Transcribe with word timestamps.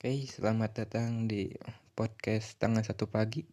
Oke, 0.00 0.24
selamat 0.24 0.80
datang 0.80 1.28
di 1.28 1.52
podcast 1.92 2.56
tanggal 2.56 2.80
satu 2.80 3.04
pagi. 3.04 3.44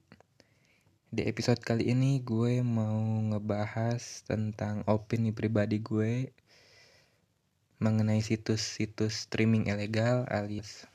Di 1.11 1.27
episode 1.27 1.59
kali 1.59 1.91
ini 1.91 2.23
gue 2.23 2.63
mau 2.63 3.03
ngebahas 3.03 4.23
tentang 4.23 4.79
opini 4.87 5.35
pribadi 5.35 5.83
gue 5.83 6.31
mengenai 7.83 8.23
situs-situs 8.23 9.27
streaming 9.27 9.67
ilegal 9.67 10.23
alias 10.31 10.87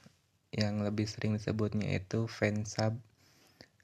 yang 0.57 0.81
lebih 0.81 1.05
sering 1.05 1.37
disebutnya 1.37 2.01
itu 2.01 2.25
fansub 2.25 2.97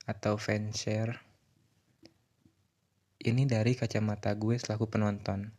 atau 0.09 0.41
fanshare. 0.41 1.21
Ini 3.21 3.45
dari 3.45 3.77
kacamata 3.77 4.33
gue 4.41 4.57
selaku 4.57 4.89
penonton. 4.89 5.53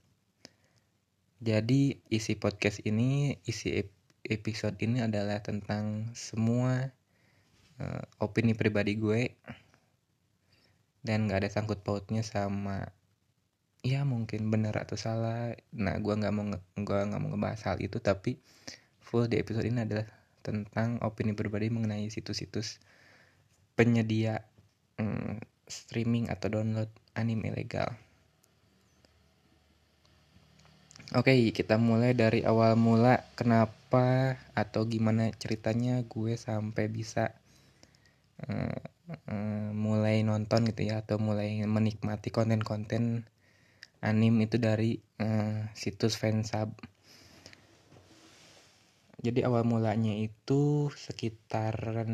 Jadi 1.38 2.02
isi 2.10 2.34
podcast 2.34 2.82
ini, 2.82 3.38
isi 3.46 3.78
episode 4.30 4.78
ini 4.80 5.02
adalah 5.02 5.42
tentang 5.42 6.14
semua 6.14 6.94
uh, 7.82 8.04
opini 8.22 8.54
pribadi 8.54 8.96
gue. 8.96 9.36
Dan 11.02 11.28
gak 11.28 11.44
ada 11.44 11.50
sangkut 11.50 11.82
pautnya 11.82 12.22
sama 12.22 12.94
ya 13.80 14.04
mungkin 14.04 14.52
benar 14.52 14.76
atau 14.78 14.96
salah. 14.96 15.56
Nah 15.74 15.96
gue 15.98 16.14
nggak 16.14 16.34
mau 16.36 16.46
gue 16.60 17.00
nggak 17.10 17.20
mau 17.20 17.30
ngebahas 17.32 17.62
hal 17.74 17.78
itu 17.80 17.98
tapi 18.04 18.40
full 19.00 19.26
di 19.26 19.40
episode 19.40 19.66
ini 19.66 19.88
adalah 19.88 20.06
tentang 20.44 21.00
opini 21.04 21.36
pribadi 21.36 21.72
mengenai 21.72 22.08
situs-situs 22.12 22.80
penyedia 23.80 24.44
um, 25.00 25.40
streaming 25.68 26.28
atau 26.28 26.52
download 26.52 26.92
anime 27.16 27.48
ilegal 27.52 27.96
Oke, 31.10 31.34
kita 31.50 31.82
mulai 31.82 32.14
dari 32.14 32.46
awal 32.46 32.78
mula 32.78 33.26
kenapa 33.34 34.38
atau 34.54 34.86
gimana 34.86 35.34
ceritanya 35.34 36.06
gue 36.06 36.38
sampai 36.38 36.86
bisa 36.86 37.34
uh, 38.46 38.78
uh, 39.26 39.74
mulai 39.74 40.22
nonton 40.22 40.70
gitu 40.70 40.94
ya 40.94 41.02
atau 41.02 41.18
mulai 41.18 41.66
menikmati 41.66 42.30
konten-konten 42.30 43.26
anim 44.06 44.38
itu 44.38 44.62
dari 44.62 45.02
uh, 45.18 45.74
situs 45.74 46.14
fansub. 46.14 46.78
Jadi 49.18 49.42
awal 49.50 49.66
mulanya 49.66 50.14
itu 50.14 50.94
sekitaran 50.94 52.14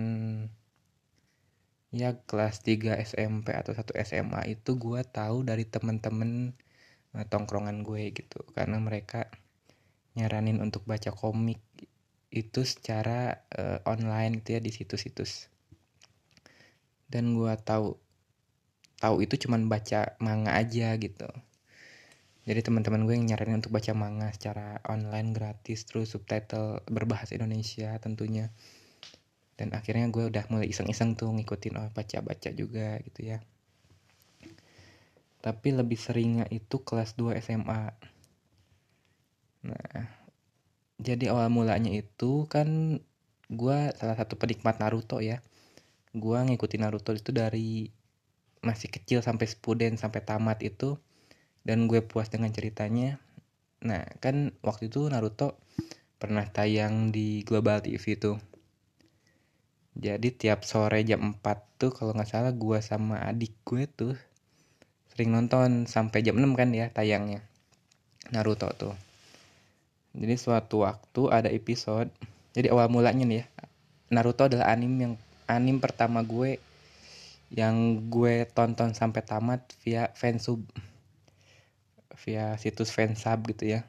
ya 1.91 2.15
kelas 2.23 2.63
3 2.63 2.95
SMP 3.03 3.51
atau 3.51 3.75
satu 3.75 3.91
SMA 3.99 4.55
itu 4.55 4.79
gue 4.79 5.03
tahu 5.03 5.43
dari 5.43 5.67
temen-temen 5.67 6.55
tongkrongan 7.23 7.87
gue 7.87 8.11
gitu. 8.11 8.43
Karena 8.51 8.75
mereka 8.83 9.31
nyaranin 10.19 10.59
untuk 10.59 10.83
baca 10.83 11.15
komik 11.15 11.63
itu 12.35 12.67
secara 12.67 13.47
uh, 13.55 13.79
online 13.87 14.43
gitu 14.43 14.59
ya 14.59 14.61
di 14.61 14.71
situs-situs. 14.75 15.47
Dan 17.07 17.39
gue 17.39 17.53
tahu 17.63 17.95
tahu 18.99 19.15
itu 19.23 19.47
cuman 19.47 19.71
baca 19.71 20.19
manga 20.19 20.51
aja 20.51 20.91
gitu. 20.99 21.31
Jadi 22.45 22.61
teman-teman 22.61 23.07
gue 23.07 23.15
yang 23.17 23.25
nyaranin 23.25 23.63
untuk 23.63 23.73
baca 23.73 23.95
manga 23.95 24.29
secara 24.35 24.83
online 24.85 25.33
gratis 25.33 25.87
terus 25.87 26.13
subtitle 26.13 26.83
berbahasa 26.91 27.39
Indonesia 27.39 27.95
tentunya. 28.03 28.51
Dan 29.55 29.71
akhirnya 29.71 30.11
gue 30.11 30.27
udah 30.27 30.43
mulai 30.51 30.67
iseng-iseng 30.67 31.15
tuh 31.15 31.31
ngikutin 31.31 31.79
oh 31.79 31.87
baca-baca 31.95 32.51
juga 32.51 32.99
gitu 33.07 33.31
ya 33.31 33.39
tapi 35.45 35.69
lebih 35.69 36.01
seringnya 36.01 36.49
itu 36.49 36.81
kelas 36.81 37.13
2 37.13 37.37
SMA 37.37 37.93
nah 39.61 40.25
jadi 40.95 41.35
awal 41.35 41.51
mulanya 41.51 41.91
itu 41.91 42.47
kan 42.47 42.99
gue 43.51 43.77
salah 43.99 44.15
satu 44.15 44.39
penikmat 44.39 44.79
Naruto 44.79 45.19
ya. 45.19 45.43
Gue 46.15 46.39
ngikutin 46.39 46.81
Naruto 46.87 47.11
itu 47.11 47.35
dari 47.35 47.91
masih 48.63 48.89
kecil 48.89 49.19
sampai 49.21 49.45
spuden 49.45 49.99
sampai 49.99 50.23
tamat 50.23 50.63
itu. 50.63 50.95
Dan 51.65 51.91
gue 51.91 51.99
puas 52.05 52.31
dengan 52.31 52.53
ceritanya. 52.53 53.19
Nah 53.83 54.07
kan 54.23 54.55
waktu 54.63 54.87
itu 54.87 55.05
Naruto 55.11 55.59
pernah 56.15 56.47
tayang 56.47 57.11
di 57.11 57.43
Global 57.43 57.83
TV 57.83 58.15
tuh. 58.15 58.37
Jadi 59.95 60.31
tiap 60.35 60.63
sore 60.67 61.03
jam 61.07 61.39
4 61.39 61.79
tuh 61.79 61.91
kalau 61.91 62.11
nggak 62.15 62.27
salah 62.27 62.51
gue 62.55 62.79
sama 62.83 63.19
adik 63.23 63.55
gue 63.63 63.87
tuh 63.87 64.15
sering 65.15 65.31
nonton 65.31 65.87
sampai 65.87 66.19
jam 66.21 66.35
6 66.35 66.59
kan 66.59 66.69
ya 66.75 66.91
tayangnya. 66.91 67.39
Naruto 68.35 68.67
tuh. 68.75 68.95
Jadi 70.11 70.35
suatu 70.35 70.83
waktu 70.83 71.21
ada 71.31 71.49
episode 71.51 72.11
jadi 72.55 72.71
awal 72.71 72.87
mulanya 72.87 73.27
nih 73.27 73.43
ya 73.43 73.45
Naruto 74.15 74.47
adalah 74.47 74.71
anim 74.71 74.95
yang 74.95 75.13
anim 75.43 75.83
pertama 75.83 76.23
gue 76.23 76.55
yang 77.51 78.07
gue 78.07 78.47
tonton 78.55 78.95
sampai 78.95 79.21
tamat 79.21 79.61
via 79.83 80.07
fansub 80.15 80.63
via 82.23 82.55
situs 82.55 82.95
fansub 82.95 83.43
gitu 83.51 83.75
ya. 83.75 83.83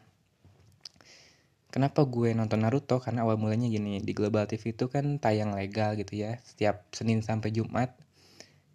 Kenapa 1.71 2.03
gue 2.09 2.33
nonton 2.33 2.65
Naruto? 2.65 2.99
Karena 2.99 3.23
awal 3.23 3.37
mulanya 3.37 3.69
gini 3.69 4.01
di 4.01 4.13
Global 4.17 4.49
TV 4.49 4.73
itu 4.73 4.89
kan 4.89 5.21
tayang 5.21 5.53
legal 5.55 5.95
gitu 5.95 6.17
ya 6.19 6.41
setiap 6.43 6.89
Senin 6.91 7.21
sampai 7.21 7.53
Jumat 7.55 7.93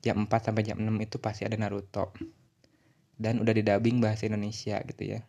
jam 0.06 0.23
4 0.23 0.29
sampai 0.29 0.63
jam 0.66 0.78
6 0.79 0.88
itu 1.01 1.18
pasti 1.18 1.44
ada 1.45 1.57
Naruto 1.57 2.13
dan 3.22 3.38
udah 3.38 3.54
didubbing 3.54 4.02
bahasa 4.02 4.26
Indonesia 4.26 4.82
gitu 4.82 5.04
ya. 5.18 5.22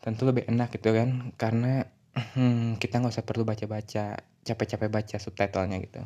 Tentu 0.00 0.24
lebih 0.24 0.46
enak 0.46 0.70
gitu 0.78 0.94
kan 0.94 1.34
karena 1.34 1.90
hmm, 2.14 2.78
kita 2.78 3.02
nggak 3.02 3.12
usah 3.12 3.26
perlu 3.26 3.42
baca-baca 3.42 4.22
capek-capek 4.46 4.88
baca 4.88 5.16
subtitlenya 5.18 5.78
gitu. 5.82 6.00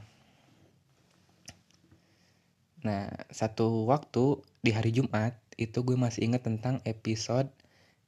Nah 2.89 3.12
satu 3.28 3.84
waktu 3.87 4.41
di 4.65 4.73
hari 4.73 4.91
Jumat 4.91 5.37
itu 5.61 5.87
gue 5.87 5.94
masih 5.94 6.27
inget 6.27 6.43
tentang 6.43 6.83
episode 6.83 7.53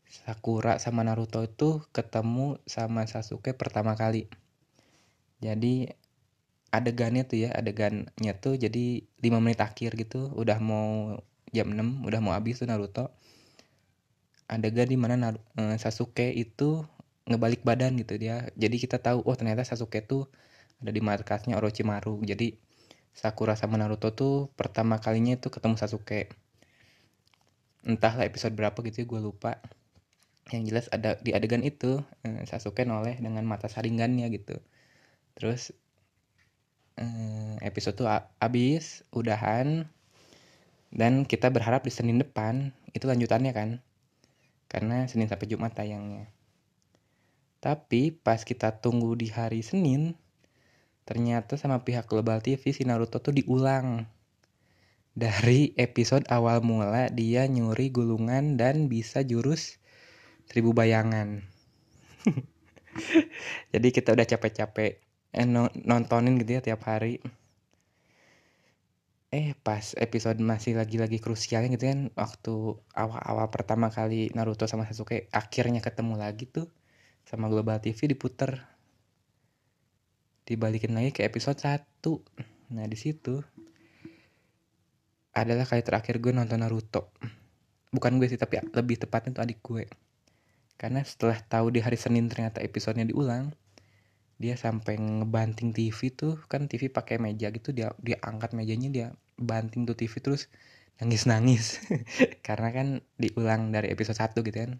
Sakura 0.07 0.79
sama 0.79 1.03
Naruto 1.03 1.43
itu 1.43 1.83
ketemu 1.91 2.63
sama 2.67 3.07
Sasuke 3.11 3.55
pertama 3.55 3.99
kali. 3.99 4.31
Jadi 5.43 5.91
adegannya 6.71 7.25
tuh 7.27 7.47
ya 7.47 7.51
adegannya 7.55 8.33
tuh 8.39 8.59
jadi 8.59 9.07
5 9.23 9.43
menit 9.43 9.61
akhir 9.63 9.97
gitu 9.97 10.31
udah 10.35 10.59
mau 10.61 11.19
jam 11.57 11.73
6 11.73 12.05
udah 12.05 12.21
mau 12.21 12.37
habis 12.37 12.61
tuh 12.61 12.69
Naruto. 12.69 13.09
Adegan 14.47 14.87
di 14.87 14.95
mana 15.01 15.35
uh, 15.35 15.77
Sasuke 15.81 16.31
itu 16.31 16.85
ngebalik 17.27 17.67
badan 17.67 17.99
gitu 17.99 18.15
dia. 18.21 18.47
Jadi 18.55 18.77
kita 18.79 19.03
tahu 19.03 19.25
oh 19.27 19.35
ternyata 19.35 19.67
Sasuke 19.67 20.05
tuh 20.05 20.31
ada 20.79 20.93
di 20.93 21.03
markasnya 21.03 21.59
Orochimaru. 21.59 22.23
Jadi 22.23 22.55
Sakura 23.17 23.57
sama 23.57 23.81
Naruto 23.81 24.13
tuh 24.13 24.53
pertama 24.55 25.01
kalinya 25.01 25.35
itu 25.35 25.49
ketemu 25.51 25.75
Sasuke. 25.81 26.31
Entahlah 27.83 28.29
episode 28.29 28.55
berapa 28.55 28.77
gitu 28.85 29.03
ya 29.03 29.07
gue 29.09 29.21
lupa. 29.25 29.59
Yang 30.53 30.63
jelas 30.71 30.87
ada 30.95 31.19
di 31.19 31.35
adegan 31.35 31.65
itu 31.67 31.99
uh, 32.05 32.43
Sasuke 32.47 32.87
noleh 32.87 33.19
dengan 33.19 33.43
mata 33.49 33.67
saringannya 33.67 34.31
gitu. 34.31 34.61
Terus 35.35 35.75
uh, 37.01 37.57
episode 37.65 37.99
tuh 37.99 38.09
abis 38.39 39.03
udahan 39.11 39.89
dan 40.95 41.27
kita 41.27 41.51
berharap 41.51 41.83
di 41.83 41.93
Senin 41.93 42.23
depan 42.23 42.71
itu 42.95 43.05
lanjutannya 43.07 43.53
kan. 43.53 43.71
Karena 44.67 45.07
Senin 45.07 45.31
sampai 45.31 45.47
Jumat 45.47 45.75
tayangnya. 45.75 46.31
Tapi 47.63 48.15
pas 48.15 48.43
kita 48.43 48.79
tunggu 48.79 49.15
di 49.19 49.31
hari 49.31 49.63
Senin, 49.63 50.15
ternyata 51.07 51.59
sama 51.59 51.83
pihak 51.83 52.07
Global 52.07 52.43
TV 52.43 52.63
si 52.71 52.83
Naruto 52.87 53.19
tuh 53.19 53.35
diulang. 53.35 54.07
Dari 55.17 55.73
episode 55.81 56.29
awal 56.29 56.61
mula 56.61 57.09
dia 57.09 57.49
nyuri 57.49 57.89
gulungan 57.89 58.61
dan 58.61 58.93
bisa 58.93 59.25
jurus 59.25 59.81
seribu 60.45 60.77
bayangan. 60.77 61.41
Jadi 63.73 63.89
kita 63.93 64.13
udah 64.13 64.27
capek-capek 64.29 65.01
eh, 65.33 65.49
nontonin 65.89 66.37
gitu 66.37 66.61
ya 66.61 66.63
tiap 66.63 66.85
hari 66.85 67.21
eh 69.37 69.53
pas 69.61 69.93
episode 70.01 70.41
masih 70.41 70.81
lagi-lagi 70.81 71.21
krusialnya 71.21 71.69
gitu 71.77 71.85
kan 71.93 72.01
waktu 72.17 72.55
awal-awal 72.97 73.53
pertama 73.53 73.93
kali 73.93 74.33
Naruto 74.33 74.65
sama 74.65 74.89
Sasuke 74.89 75.29
akhirnya 75.29 75.85
ketemu 75.85 76.17
lagi 76.17 76.49
tuh 76.49 76.73
sama 77.29 77.53
Global 77.53 77.77
TV 77.85 78.17
diputer. 78.17 78.65
Dibalikin 80.49 80.97
lagi 80.97 81.13
ke 81.13 81.21
episode 81.29 81.61
1 81.61 81.85
nah 82.73 82.89
di 82.89 82.97
situ 82.97 83.45
adalah 85.37 85.69
kali 85.69 85.85
terakhir 85.85 86.17
gue 86.17 86.33
nonton 86.33 86.65
Naruto. 86.65 87.13
Bukan 87.93 88.17
gue 88.17 88.33
sih 88.33 88.41
tapi 88.41 88.57
lebih 88.73 89.05
tepatnya 89.05 89.37
tuh 89.37 89.45
adik 89.45 89.61
gue 89.61 89.85
karena 90.81 91.05
setelah 91.05 91.37
tahu 91.45 91.77
di 91.77 91.85
hari 91.85 92.01
Senin 92.01 92.33
ternyata 92.33 92.65
episodenya 92.65 93.13
diulang 93.13 93.53
dia 94.41 94.57
sampai 94.57 94.97
ngebanting 94.97 95.77
TV 95.77 96.09
tuh. 96.09 96.41
Kan 96.49 96.73
TV 96.73 96.89
pakai 96.89 97.21
meja 97.21 97.53
gitu 97.53 97.77
dia 97.77 97.93
dia 98.01 98.17
angkat 98.25 98.57
mejanya 98.57 98.89
dia 98.89 99.09
banting 99.37 99.85
tuh 99.85 99.97
TV 99.97 100.13
terus 100.21 100.49
nangis 100.97 101.29
nangis 101.29 101.65
karena 102.47 102.69
kan 102.73 102.87
diulang 103.21 103.69
dari 103.73 103.93
episode 103.93 104.17
1 104.17 104.33
gitu 104.41 104.59
kan. 104.59 104.73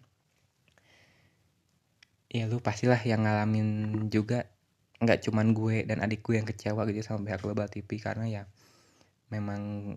Ya 2.27 2.49
lu 2.49 2.59
pastilah 2.59 2.99
yang 3.05 3.23
ngalamin 3.23 4.09
juga 4.11 4.49
nggak 4.97 5.29
cuman 5.29 5.53
gue 5.53 5.85
dan 5.85 6.01
adik 6.01 6.25
gue 6.25 6.41
yang 6.41 6.47
kecewa 6.49 6.83
gitu 6.89 7.05
sama 7.05 7.21
pihak 7.23 7.45
Global 7.45 7.69
TV 7.69 8.01
karena 8.01 8.25
ya 8.25 8.43
memang 9.29 9.93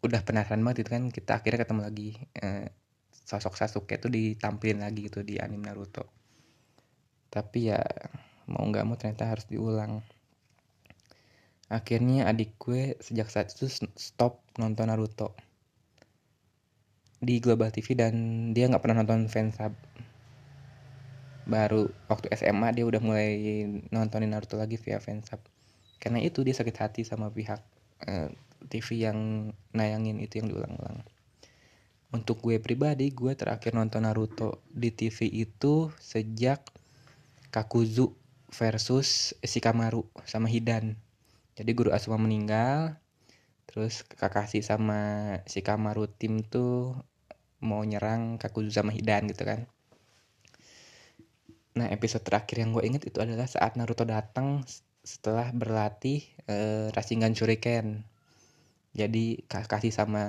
udah 0.00 0.20
penasaran 0.22 0.62
banget 0.62 0.86
itu 0.86 0.90
kan. 0.94 1.04
Kita 1.10 1.42
akhirnya 1.42 1.66
ketemu 1.66 1.80
lagi 1.84 2.08
eh, 2.38 2.70
sosok 3.26 3.58
Sasuke 3.58 3.98
itu 3.98 4.06
ditampilin 4.06 4.80
lagi 4.86 5.10
gitu 5.10 5.26
di 5.26 5.36
anime 5.42 5.66
Naruto. 5.66 6.06
Tapi 7.30 7.74
ya 7.74 7.82
mau 8.50 8.66
nggak 8.66 8.84
mau 8.86 8.98
ternyata 8.98 9.30
harus 9.30 9.46
diulang 9.46 10.02
akhirnya 11.70 12.26
adik 12.26 12.58
gue 12.58 12.98
sejak 12.98 13.30
saat 13.30 13.54
itu 13.54 13.70
stop 13.94 14.42
nonton 14.58 14.90
Naruto. 14.90 15.38
Di 17.22 17.38
Global 17.38 17.70
TV 17.70 17.94
dan 17.94 18.14
dia 18.50 18.66
nggak 18.66 18.82
pernah 18.82 19.06
nonton 19.06 19.30
fansub 19.30 19.72
baru 21.46 21.90
waktu 22.06 22.30
SMA 22.36 22.68
dia 22.78 22.84
udah 22.86 23.00
mulai 23.02 23.66
nontonin 23.90 24.34
Naruto 24.34 24.58
lagi 24.58 24.78
via 24.78 24.98
fansub 24.98 25.40
karena 26.02 26.18
itu 26.18 26.42
dia 26.42 26.54
sakit 26.56 26.76
hati 26.76 27.02
sama 27.06 27.30
pihak 27.30 27.62
eh, 28.06 28.34
TV 28.66 29.06
yang 29.06 29.50
nayangin 29.70 30.18
itu 30.18 30.42
yang 30.42 30.50
diulang-ulang. 30.50 31.06
Untuk 32.10 32.42
gue 32.42 32.58
pribadi 32.58 33.14
gue 33.14 33.38
terakhir 33.38 33.78
nonton 33.78 34.02
Naruto 34.02 34.66
di 34.66 34.90
TV 34.90 35.30
itu 35.30 35.94
sejak 36.02 36.66
Kakuzu 37.54 38.10
versus 38.50 39.38
Shikamaru 39.46 40.06
sama 40.26 40.50
Hidan 40.50 40.98
jadi 41.60 41.70
guru 41.76 41.90
Asuma 41.92 42.16
meninggal 42.16 42.96
terus 43.68 44.02
Kakashi 44.02 44.64
sama 44.64 45.36
Shikamaru 45.44 46.08
tim 46.10 46.40
tuh 46.42 46.96
mau 47.60 47.84
nyerang 47.84 48.40
Kakuzu 48.40 48.72
sama 48.72 48.90
Hidan 48.90 49.28
gitu 49.28 49.44
kan 49.44 49.68
Nah 51.78 51.86
episode 51.94 52.26
terakhir 52.26 52.60
yang 52.60 52.74
gue 52.74 52.82
inget 52.82 53.06
itu 53.06 53.22
adalah 53.22 53.46
saat 53.46 53.78
Naruto 53.78 54.02
datang 54.02 54.66
setelah 55.06 55.54
berlatih 55.54 56.26
uh, 56.50 56.90
Rasengan 56.90 57.32
Shuriken. 57.32 58.02
Jadi 58.90 59.46
kasih 59.46 59.94
sama 59.94 60.24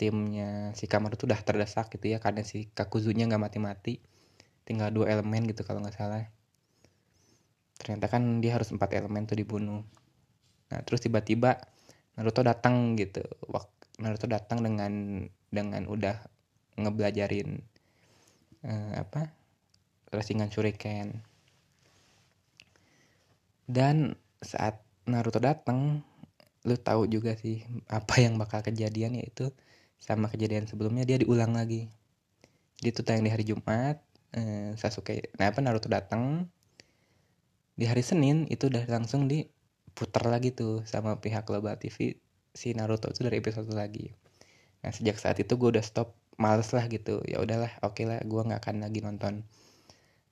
timnya 0.00 0.72
si 0.72 0.88
Kamaru 0.88 1.20
tuh 1.20 1.28
udah 1.28 1.38
terdesak 1.44 1.92
gitu 1.92 2.16
ya 2.16 2.18
karena 2.18 2.40
si 2.42 2.72
Kakuzunya 2.72 3.28
nggak 3.28 3.42
mati-mati. 3.52 4.00
Tinggal 4.64 4.90
dua 4.90 5.12
elemen 5.12 5.44
gitu 5.44 5.60
kalau 5.62 5.84
nggak 5.84 5.94
salah. 5.94 6.24
Ternyata 7.76 8.06
kan 8.08 8.40
dia 8.40 8.56
harus 8.56 8.72
empat 8.72 8.96
elemen 8.96 9.28
tuh 9.28 9.36
dibunuh. 9.36 9.84
Nah 10.72 10.80
terus 10.88 11.04
tiba-tiba 11.04 11.60
Naruto 12.16 12.40
datang 12.40 12.96
gitu. 12.96 13.20
Naruto 14.00 14.24
datang 14.24 14.64
dengan 14.64 14.92
dengan 15.52 15.84
udah 15.84 16.16
ngebelajarin 16.80 17.60
uh, 18.64 18.92
apa 18.96 19.28
Rasengan 20.12 20.48
Shuriken. 20.48 21.20
Dan 23.68 24.16
saat 24.44 24.80
Naruto 25.08 25.40
datang, 25.40 26.04
lu 26.64 26.76
tahu 26.76 27.08
juga 27.08 27.32
sih 27.36 27.64
apa 27.88 28.20
yang 28.20 28.36
bakal 28.36 28.60
kejadian 28.60 29.16
yaitu 29.16 29.52
sama 29.96 30.28
kejadian 30.28 30.68
sebelumnya 30.68 31.08
dia 31.08 31.16
diulang 31.16 31.56
lagi. 31.56 31.88
Dia 32.82 32.92
tuh 32.92 33.06
tayang 33.06 33.24
di 33.24 33.32
hari 33.32 33.46
Jumat, 33.46 34.02
eh, 34.34 34.74
Sasuke, 34.76 35.32
nah 35.38 35.48
apa 35.48 35.62
Naruto 35.62 35.88
datang 35.88 36.50
di 37.72 37.88
hari 37.88 38.04
Senin 38.04 38.44
itu 38.52 38.68
udah 38.68 38.84
langsung 38.90 39.30
diputar 39.92 40.24
lagi 40.24 40.56
tuh 40.56 40.80
sama 40.88 41.20
pihak 41.20 41.44
Global 41.44 41.76
TV 41.76 42.16
si 42.56 42.72
Naruto 42.72 43.12
itu 43.12 43.20
dari 43.20 43.44
episode 43.44 43.68
lagi. 43.76 44.08
Nah 44.80 44.88
sejak 44.88 45.20
saat 45.20 45.36
itu 45.36 45.52
gue 45.60 45.68
udah 45.76 45.84
stop 45.84 46.16
males 46.40 46.72
lah 46.72 46.88
gitu. 46.88 47.20
Ya 47.28 47.44
udahlah 47.44 47.68
oke 47.84 48.00
okay 48.00 48.04
lah 48.08 48.24
gue 48.24 48.40
nggak 48.40 48.60
akan 48.64 48.76
lagi 48.88 49.04
nonton 49.04 49.44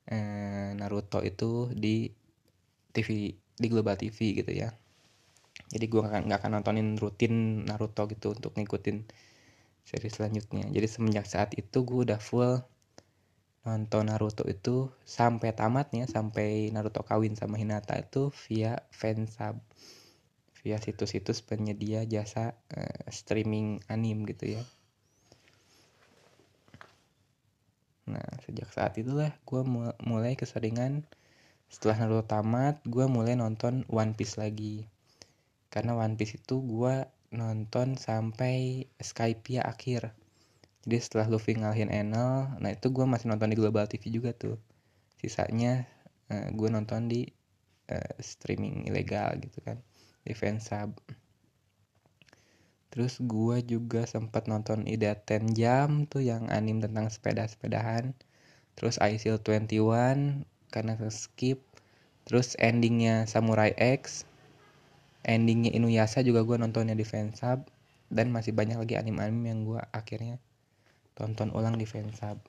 eh, 0.09 0.73
Naruto 0.81 1.21
itu 1.21 1.69
di 1.77 2.09
TV 2.97 3.37
di 3.37 3.67
Global 3.69 4.01
TV 4.01 4.41
gitu 4.41 4.49
ya. 4.49 4.73
Jadi 5.69 5.85
gue 5.87 6.01
nggak 6.01 6.25
nggak 6.25 6.39
akan 6.41 6.51
nontonin 6.56 6.97
rutin 6.97 7.69
Naruto 7.69 8.09
gitu 8.09 8.33
untuk 8.33 8.56
ngikutin 8.56 9.05
seri 9.85 10.09
selanjutnya. 10.09 10.73
Jadi 10.73 10.87
semenjak 10.89 11.29
saat 11.29 11.53
itu 11.53 11.85
gue 11.85 12.09
udah 12.09 12.17
full 12.17 12.65
nonton 13.61 14.09
Naruto 14.09 14.49
itu 14.49 14.89
sampai 15.05 15.53
tamatnya 15.53 16.09
sampai 16.09 16.73
Naruto 16.73 17.05
kawin 17.05 17.37
sama 17.37 17.61
Hinata 17.61 18.01
itu 18.01 18.33
via 18.49 18.81
fansub 18.89 19.61
via 20.61 20.77
situs-situs 20.81 21.45
penyedia 21.45 22.05
jasa 22.09 22.57
uh, 22.73 23.05
streaming 23.12 23.81
anim 23.89 24.25
gitu 24.25 24.57
ya 24.57 24.62
Nah, 28.11 28.27
sejak 28.43 28.67
saat 28.75 28.99
itulah 28.99 29.31
gue 29.47 29.63
mulai 30.03 30.35
keseringan 30.35 31.06
setelah 31.71 32.03
Naruto 32.03 32.27
tamat, 32.27 32.83
gue 32.83 33.06
mulai 33.06 33.39
nonton 33.39 33.87
One 33.87 34.19
Piece 34.19 34.35
lagi. 34.35 34.91
Karena 35.71 35.95
One 35.95 36.19
Piece 36.19 36.43
itu 36.43 36.59
gue 36.59 37.06
nonton 37.31 37.95
sampai 37.95 38.91
Skypiea 38.99 39.63
akhir. 39.63 40.11
Jadi 40.81 40.97
setelah 40.97 41.29
Luffy 41.29 41.61
ngalahin 41.61 41.93
Enel, 41.93 42.56
nah 42.56 42.71
itu 42.73 42.88
gue 42.88 43.05
masih 43.05 43.29
nonton 43.29 43.53
di 43.53 43.56
Global 43.61 43.85
TV 43.85 44.09
juga 44.09 44.32
tuh. 44.32 44.56
Sisanya 45.21 45.85
uh, 46.32 46.49
eh, 46.49 46.49
gue 46.56 46.69
nonton 46.73 47.05
di 47.05 47.29
uh, 47.93 48.17
streaming 48.17 48.88
ilegal 48.88 49.37
gitu 49.44 49.61
kan, 49.61 49.77
di 50.25 50.32
fansub. 50.32 50.97
Terus 52.91 53.21
gue 53.21 53.61
juga 53.62 54.09
sempat 54.09 54.49
nonton 54.49 54.88
Ida 54.88 55.15
10 55.15 55.53
jam 55.53 56.09
tuh 56.09 56.25
yang 56.25 56.49
anim 56.49 56.81
tentang 56.81 57.12
sepeda-sepedahan. 57.12 58.17
Terus 58.75 58.97
ICL 58.97 59.44
21 59.44 60.49
karena 60.73 60.93
skip. 61.12 61.61
Terus 62.25 62.56
endingnya 62.56 63.29
Samurai 63.29 63.77
X. 63.77 64.25
Endingnya 65.29 65.77
Inuyasha 65.77 66.25
juga 66.25 66.41
gue 66.43 66.56
nontonnya 66.56 66.97
di 66.97 67.05
fansub. 67.05 67.69
Dan 68.11 68.32
masih 68.35 68.56
banyak 68.56 68.81
lagi 68.81 68.99
anim-anim 68.99 69.44
yang 69.44 69.61
gue 69.62 69.81
akhirnya 69.94 70.43
tonton 71.20 71.52
ulang 71.52 71.76
di 71.76 71.84
fansub. 71.84 72.40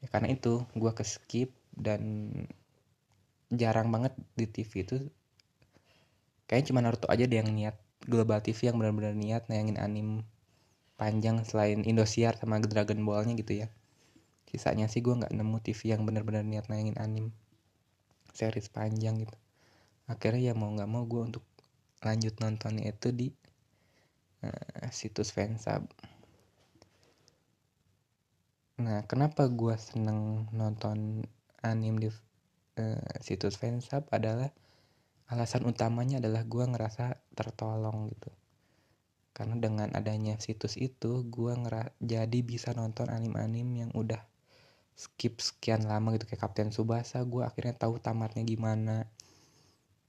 Ya 0.00 0.08
karena 0.08 0.32
itu 0.32 0.64
gue 0.72 0.92
ke 0.96 1.04
skip 1.04 1.52
dan 1.76 2.32
jarang 3.52 3.92
banget 3.92 4.16
di 4.32 4.48
TV 4.48 4.88
itu. 4.88 4.96
Kayaknya 6.48 6.66
cuma 6.72 6.80
Naruto 6.80 7.06
aja 7.12 7.28
deh 7.28 7.36
yang 7.36 7.52
niat 7.52 7.76
Global 8.08 8.40
TV 8.40 8.72
yang 8.72 8.80
benar-benar 8.80 9.12
niat 9.12 9.52
nayangin 9.52 9.76
anim 9.76 10.08
panjang 10.96 11.44
selain 11.44 11.84
Indosiar 11.84 12.40
sama 12.40 12.56
Dragon 12.64 12.96
Ballnya 13.04 13.36
gitu 13.36 13.60
ya. 13.60 13.68
Sisanya 14.48 14.88
sih 14.88 15.04
gue 15.04 15.12
nggak 15.12 15.36
nemu 15.36 15.60
TV 15.60 15.92
yang 15.92 16.08
benar-benar 16.08 16.40
niat 16.40 16.72
nayangin 16.72 16.96
anim 16.96 17.26
series 18.32 18.72
panjang 18.72 19.20
gitu. 19.28 19.36
Akhirnya 20.08 20.40
ya 20.40 20.54
mau 20.56 20.72
nggak 20.72 20.88
mau 20.88 21.04
gue 21.04 21.20
untuk 21.20 21.44
lanjut 22.00 22.32
nontonnya 22.40 22.96
itu 22.96 23.12
di 23.12 23.28
uh, 24.40 24.88
situs 24.88 25.34
fansub 25.34 25.84
nah 28.78 29.02
kenapa 29.10 29.50
gue 29.50 29.74
seneng 29.74 30.46
nonton 30.54 31.26
anim 31.62 31.98
di 31.98 32.08
uh, 32.78 33.02
situs 33.18 33.58
fansub 33.58 34.06
adalah 34.14 34.54
alasan 35.28 35.68
utamanya 35.68 36.22
adalah 36.22 36.46
gue 36.46 36.64
ngerasa 36.64 37.20
tertolong 37.36 38.08
gitu. 38.08 38.32
Karena 39.36 39.54
dengan 39.60 39.92
adanya 39.94 40.40
situs 40.40 40.80
itu 40.80 41.22
gue 41.28 41.52
jadi 42.00 42.40
bisa 42.42 42.72
nonton 42.74 43.12
anim-anim 43.12 43.68
yang 43.86 43.90
udah 43.92 44.18
skip 44.98 45.38
sekian 45.38 45.86
lama 45.86 46.16
gitu 46.18 46.26
kayak 46.26 46.42
Kapten 46.42 46.74
Subasa 46.74 47.22
gue 47.22 47.46
akhirnya 47.46 47.76
tahu 47.76 48.00
tamatnya 48.00 48.42
gimana. 48.42 49.06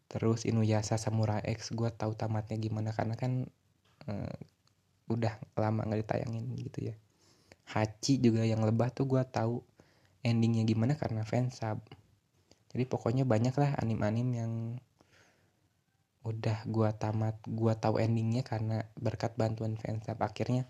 Terus 0.09 0.49
Inuyasha 0.49 0.97
Samurai 0.97 1.45
X 1.45 1.75
gue 1.75 1.89
tahu 1.93 2.17
tamatnya 2.17 2.57
gimana 2.57 2.89
karena 2.95 3.13
kan 3.13 3.45
uh, 4.09 4.38
udah 5.09 5.38
lama 5.57 5.85
nggak 5.85 6.01
ditayangin 6.05 6.45
gitu 6.57 6.93
ya 6.93 6.95
Hachi 7.69 8.17
juga 8.17 8.41
yang 8.43 8.65
lebah 8.65 8.89
tuh 8.89 9.05
gue 9.05 9.21
tahu 9.29 9.61
endingnya 10.25 10.65
gimana 10.65 10.97
karena 10.97 11.21
fansub 11.23 11.79
jadi 12.69 12.83
pokoknya 12.85 13.25
banyak 13.25 13.55
lah 13.57 13.73
anim-anim 13.81 14.29
yang 14.33 14.53
udah 16.27 16.67
gua 16.67 16.91
tamat 16.93 17.39
gua 17.47 17.79
tahu 17.79 17.97
endingnya 17.97 18.43
karena 18.43 18.85
berkat 18.99 19.33
bantuan 19.39 19.79
fansub 19.79 20.19
akhirnya 20.19 20.67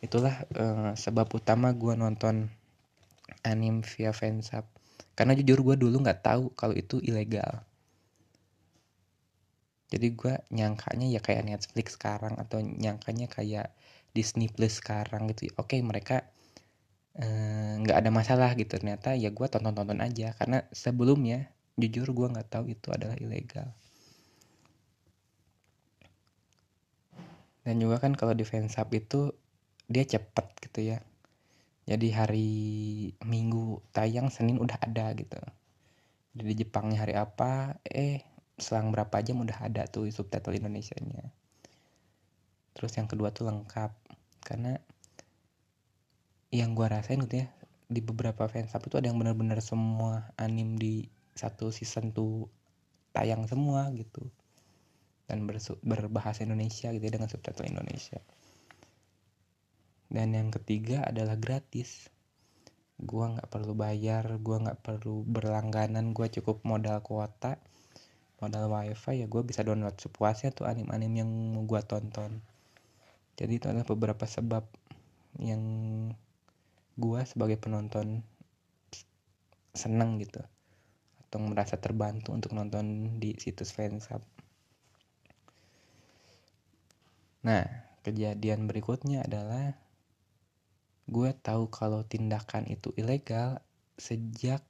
itulah 0.00 0.46
uh, 0.56 0.94
sebab 0.94 1.26
utama 1.34 1.74
gua 1.74 1.98
nonton 1.98 2.48
anim 3.42 3.82
via 3.82 4.14
fansub 4.14 4.64
karena 5.18 5.34
jujur 5.36 5.60
gua 5.60 5.76
dulu 5.76 6.00
nggak 6.00 6.22
tahu 6.22 6.52
kalau 6.52 6.76
itu 6.76 7.00
ilegal. 7.00 7.64
Jadi 9.86 10.12
gua 10.12 10.42
nyangkanya 10.50 11.06
ya 11.08 11.20
kayak 11.22 11.46
Netflix 11.46 11.94
sekarang 11.96 12.36
atau 12.36 12.58
nyangkanya 12.60 13.30
kayak 13.30 13.72
Disney 14.16 14.48
Plus 14.48 14.80
sekarang 14.80 15.28
gitu 15.28 15.52
oke 15.60 15.76
mereka 15.84 16.24
eh, 17.16 17.72
nggak 17.80 17.96
uh, 17.96 18.00
ada 18.00 18.10
masalah 18.12 18.50
gitu. 18.56 18.76
Ternyata 18.76 19.16
ya 19.16 19.32
gua 19.32 19.48
tonton-tonton 19.52 20.00
aja. 20.04 20.32
Karena 20.36 20.64
sebelumnya 20.72 21.52
jujur 21.76 22.12
gua 22.16 22.32
nggak 22.32 22.48
tahu 22.52 22.64
itu 22.72 22.88
adalah 22.92 23.16
ilegal. 23.20 23.72
Dan 27.66 27.82
juga 27.82 27.98
kan 27.98 28.14
kalau 28.14 28.32
di 28.36 28.46
fansub 28.46 28.88
itu 28.94 29.34
dia 29.90 30.04
cepet 30.06 30.46
gitu 30.70 30.80
ya. 30.94 30.98
Jadi 31.86 32.08
hari 32.14 32.50
minggu 33.22 33.82
tayang 33.94 34.30
senin 34.30 34.58
udah 34.58 34.78
ada 34.82 35.14
gitu. 35.18 35.38
Di 36.36 36.52
Jepangnya 36.52 36.98
hari 37.06 37.14
apa 37.16 37.80
eh 37.86 38.22
selang 38.56 38.88
berapa 38.94 39.20
jam 39.20 39.40
udah 39.44 39.68
ada 39.68 39.84
tuh 39.88 40.08
subtitle 40.08 40.56
Indonesia-nya 40.56 41.28
terus 42.76 42.92
yang 43.00 43.08
kedua 43.08 43.32
tuh 43.32 43.48
lengkap. 43.48 43.90
Karena 44.44 44.76
yang 46.52 46.76
gua 46.76 46.92
rasain 46.92 47.24
gitu 47.24 47.42
ya 47.42 47.48
di 47.88 48.04
beberapa 48.04 48.50
fansub 48.50 48.82
itu 48.84 48.98
ada 49.00 49.08
yang 49.08 49.16
benar-benar 49.16 49.62
semua 49.62 50.28
anim 50.36 50.74
di 50.76 51.06
satu 51.38 51.70
season 51.72 52.12
tuh 52.12 52.52
tayang 53.16 53.48
semua 53.48 53.88
gitu. 53.96 54.28
Dan 55.26 55.48
berbahasa 55.82 56.44
Indonesia 56.44 56.92
gitu 56.92 57.02
ya 57.02 57.12
dengan 57.16 57.32
subtitle 57.32 57.66
Indonesia. 57.66 58.20
Dan 60.06 60.36
yang 60.36 60.52
ketiga 60.52 61.02
adalah 61.02 61.34
gratis. 61.34 62.12
Gua 63.00 63.32
nggak 63.32 63.48
perlu 63.48 63.72
bayar 63.72 64.36
gua 64.38 64.60
nggak 64.60 64.84
perlu 64.84 65.24
berlangganan 65.24 66.12
gua 66.12 66.28
cukup 66.28 66.60
modal 66.62 67.00
kuota 67.00 67.56
modal 68.36 68.68
wifi 68.68 69.24
ya 69.24 69.26
gue 69.26 69.42
bisa 69.48 69.64
download 69.64 69.96
sepuasnya 69.96 70.52
tuh 70.52 70.68
anim-anim 70.68 71.24
yang 71.24 71.30
mau 71.56 71.64
gue 71.64 71.80
tonton 71.88 72.44
jadi 73.36 73.52
itu 73.60 73.66
adalah 73.68 73.84
beberapa 73.84 74.24
sebab 74.24 74.64
yang 75.36 75.62
gue 76.96 77.20
sebagai 77.28 77.60
penonton 77.60 78.24
seneng 79.76 80.16
gitu. 80.24 80.40
Atau 81.28 81.44
merasa 81.44 81.76
terbantu 81.76 82.32
untuk 82.32 82.56
nonton 82.56 83.20
di 83.20 83.36
situs 83.36 83.76
fansub. 83.76 84.24
Nah 87.44 87.68
kejadian 88.00 88.64
berikutnya 88.64 89.28
adalah 89.28 89.76
gue 91.06 91.30
tahu 91.36 91.68
kalau 91.68 92.02
tindakan 92.08 92.66
itu 92.66 92.90
ilegal 92.96 93.60
sejak 94.00 94.64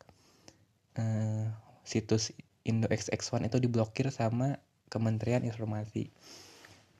uh, 0.98 1.48
situs 1.86 2.34
Indo 2.66 2.90
XX1 2.90 3.46
itu 3.46 3.58
diblokir 3.62 4.10
sama 4.10 4.58
Kementerian 4.90 5.46
Informasi 5.46 6.10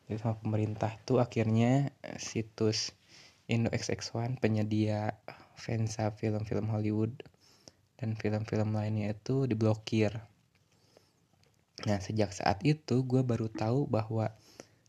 jadi 0.06 0.22
sama 0.22 0.38
pemerintah 0.38 0.94
tuh 1.02 1.18
akhirnya 1.18 1.90
eh, 2.06 2.18
situs 2.22 2.94
Indo 3.46 3.70
XX1 3.70 4.38
penyedia 4.42 5.18
fansa 5.54 6.14
film-film 6.14 6.66
Hollywood 6.70 7.14
dan 7.98 8.14
film-film 8.14 8.74
lainnya 8.74 9.14
itu 9.14 9.46
diblokir. 9.46 10.14
Nah 11.86 11.98
sejak 12.02 12.34
saat 12.34 12.62
itu 12.62 13.02
gue 13.06 13.22
baru 13.22 13.46
tahu 13.50 13.86
bahwa 13.86 14.34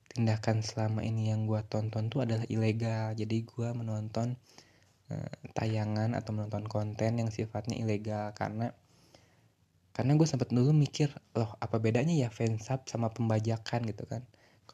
tindakan 0.09 0.65
selama 0.65 1.05
ini 1.05 1.29
yang 1.29 1.45
gue 1.45 1.61
tonton 1.69 2.09
tuh 2.09 2.25
adalah 2.25 2.45
ilegal. 2.49 3.13
Jadi 3.13 3.45
gue 3.45 3.69
menonton 3.73 4.33
uh, 5.13 5.31
tayangan 5.53 6.17
atau 6.17 6.33
menonton 6.33 6.65
konten 6.65 7.21
yang 7.21 7.29
sifatnya 7.29 7.77
ilegal 7.77 8.33
karena 8.33 8.73
karena 9.97 10.13
gue 10.13 10.27
sempat 10.29 10.53
dulu 10.53 10.77
mikir 10.77 11.09
loh 11.33 11.57
apa 11.57 11.81
bedanya 11.81 12.13
ya 12.13 12.29
fansub 12.29 12.85
sama 12.85 13.09
pembajakan? 13.09 13.81
gitu 13.89 14.05
kan 14.05 14.21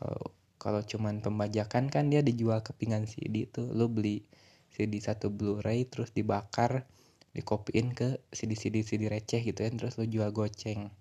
kalau 0.03 0.25
kalau 0.59 0.81
cuman 0.83 1.23
pembajakan 1.23 1.87
kan 1.87 2.11
dia 2.11 2.19
dijual 2.19 2.59
kepingan 2.59 3.07
CD 3.07 3.47
itu 3.47 3.63
lo 3.71 3.87
beli 3.87 4.27
CD 4.75 4.99
satu 4.99 5.31
Blu-ray 5.31 5.87
terus 5.87 6.11
dibakar 6.11 6.83
dikopiin 7.31 7.95
ke 7.95 8.19
CD 8.35 8.59
CD 8.59 8.83
CD 8.83 9.07
receh 9.07 9.39
gitu 9.39 9.63
kan 9.63 9.79
terus 9.79 9.95
lo 9.95 10.03
jual 10.03 10.27
goceng. 10.35 10.91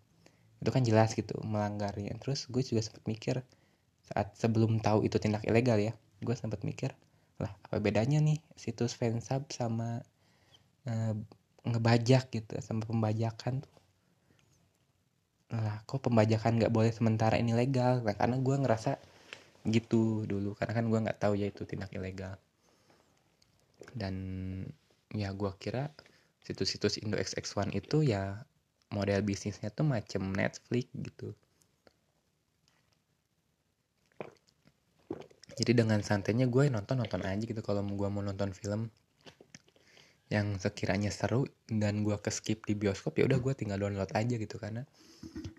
Itu 0.63 0.71
kan 0.71 0.87
jelas 0.87 1.19
gitu 1.19 1.35
melanggarnya. 1.43 2.15
Terus 2.23 2.47
gue 2.47 2.63
juga 2.63 2.87
sempat 2.87 3.03
mikir 3.11 3.43
saat 4.13 4.35
sebelum 4.37 4.83
tahu 4.83 5.07
itu 5.07 5.17
tindak 5.17 5.47
ilegal 5.47 5.79
ya 5.79 5.95
gue 6.23 6.37
sempat 6.37 6.63
mikir 6.63 6.93
lah 7.41 7.51
apa 7.67 7.83
bedanya 7.83 8.23
nih 8.23 8.39
situs 8.55 8.95
fansub 8.95 9.49
sama 9.51 10.05
uh, 10.87 11.15
ngebajak 11.67 12.31
gitu 12.31 12.55
sama 12.63 12.87
pembajakan 12.87 13.65
tuh 13.65 13.75
lah 15.53 15.85
kok 15.85 16.01
pembajakan 16.09 16.57
nggak 16.57 16.73
boleh 16.73 16.93
sementara 16.93 17.37
ini 17.37 17.53
legal? 17.53 18.01
Nah, 18.01 18.17
karena 18.17 18.41
gue 18.41 18.57
ngerasa 18.57 18.97
gitu 19.69 20.25
dulu. 20.25 20.57
Karena 20.57 20.73
kan 20.73 20.85
gue 20.89 20.99
nggak 21.05 21.19
tahu 21.21 21.37
ya 21.37 21.53
itu 21.53 21.69
tindak 21.69 21.93
ilegal. 21.93 22.41
Dan 23.93 24.15
ya 25.13 25.29
gue 25.37 25.53
kira 25.61 25.93
situs-situs 26.43 26.99
Indo 27.05 27.21
XX1 27.21 27.77
itu 27.77 28.01
ya 28.03 28.41
model 28.91 29.21
bisnisnya 29.23 29.69
tuh 29.69 29.85
macam 29.85 30.33
Netflix 30.33 30.89
gitu. 30.97 31.37
Jadi 35.53 35.73
dengan 35.77 36.01
santainya 36.01 36.49
gue 36.49 36.65
nonton 36.73 36.97
nonton 36.97 37.21
aja 37.29 37.45
gitu 37.45 37.61
kalau 37.61 37.85
gue 37.85 38.09
mau 38.09 38.25
nonton 38.25 38.57
film 38.57 38.89
yang 40.33 40.57
sekiranya 40.57 41.13
seru 41.13 41.45
dan 41.69 42.01
gue 42.01 42.17
ke 42.17 42.33
skip 42.33 42.65
di 42.65 42.73
bioskop 42.73 43.21
ya 43.21 43.29
udah 43.29 43.37
gue 43.37 43.53
tinggal 43.53 43.77
download 43.77 44.09
aja 44.17 44.41
gitu. 44.41 44.57
Karena 44.57 44.81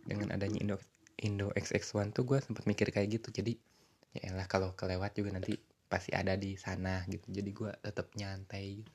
dengan 0.09 0.33
adanya 0.33 0.57
Indo 0.57 0.77
Indo 1.21 1.53
XX1 1.53 2.09
tuh 2.09 2.25
gue 2.25 2.41
sempat 2.41 2.65
mikir 2.65 2.89
kayak 2.89 3.21
gitu. 3.21 3.29
Jadi 3.29 3.53
ya 4.17 4.33
lah 4.33 4.49
kalau 4.49 4.73
kelewat 4.73 5.13
juga 5.13 5.37
nanti 5.37 5.53
pasti 5.85 6.09
ada 6.17 6.33
di 6.33 6.57
sana 6.57 7.05
gitu. 7.05 7.29
Jadi 7.29 7.49
gue 7.53 7.69
tetap 7.85 8.09
nyantai 8.17 8.81
gitu. 8.81 8.89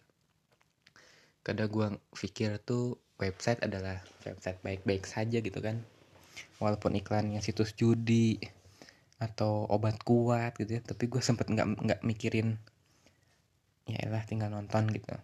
Gue 1.46 1.86
pikir 2.12 2.58
tuh 2.66 2.98
website 3.22 3.62
adalah 3.62 4.02
website 4.26 4.58
baik-baik 4.66 5.06
saja 5.06 5.38
gitu 5.38 5.62
kan. 5.62 5.78
Walaupun 6.58 6.98
iklannya 6.98 7.38
situs 7.38 7.78
judi 7.78 8.34
atau 9.22 9.62
obat 9.70 10.02
kuat 10.02 10.58
gitu 10.58 10.74
ya. 10.76 10.82
Tapi 10.82 11.06
gue 11.06 11.22
sempet 11.22 11.46
nggak 11.46 11.86
nggak 11.86 12.00
mikirin 12.02 12.58
ya 13.88 14.04
lah 14.12 14.20
tinggal 14.26 14.52
nonton 14.52 14.90
gitu 14.92 15.16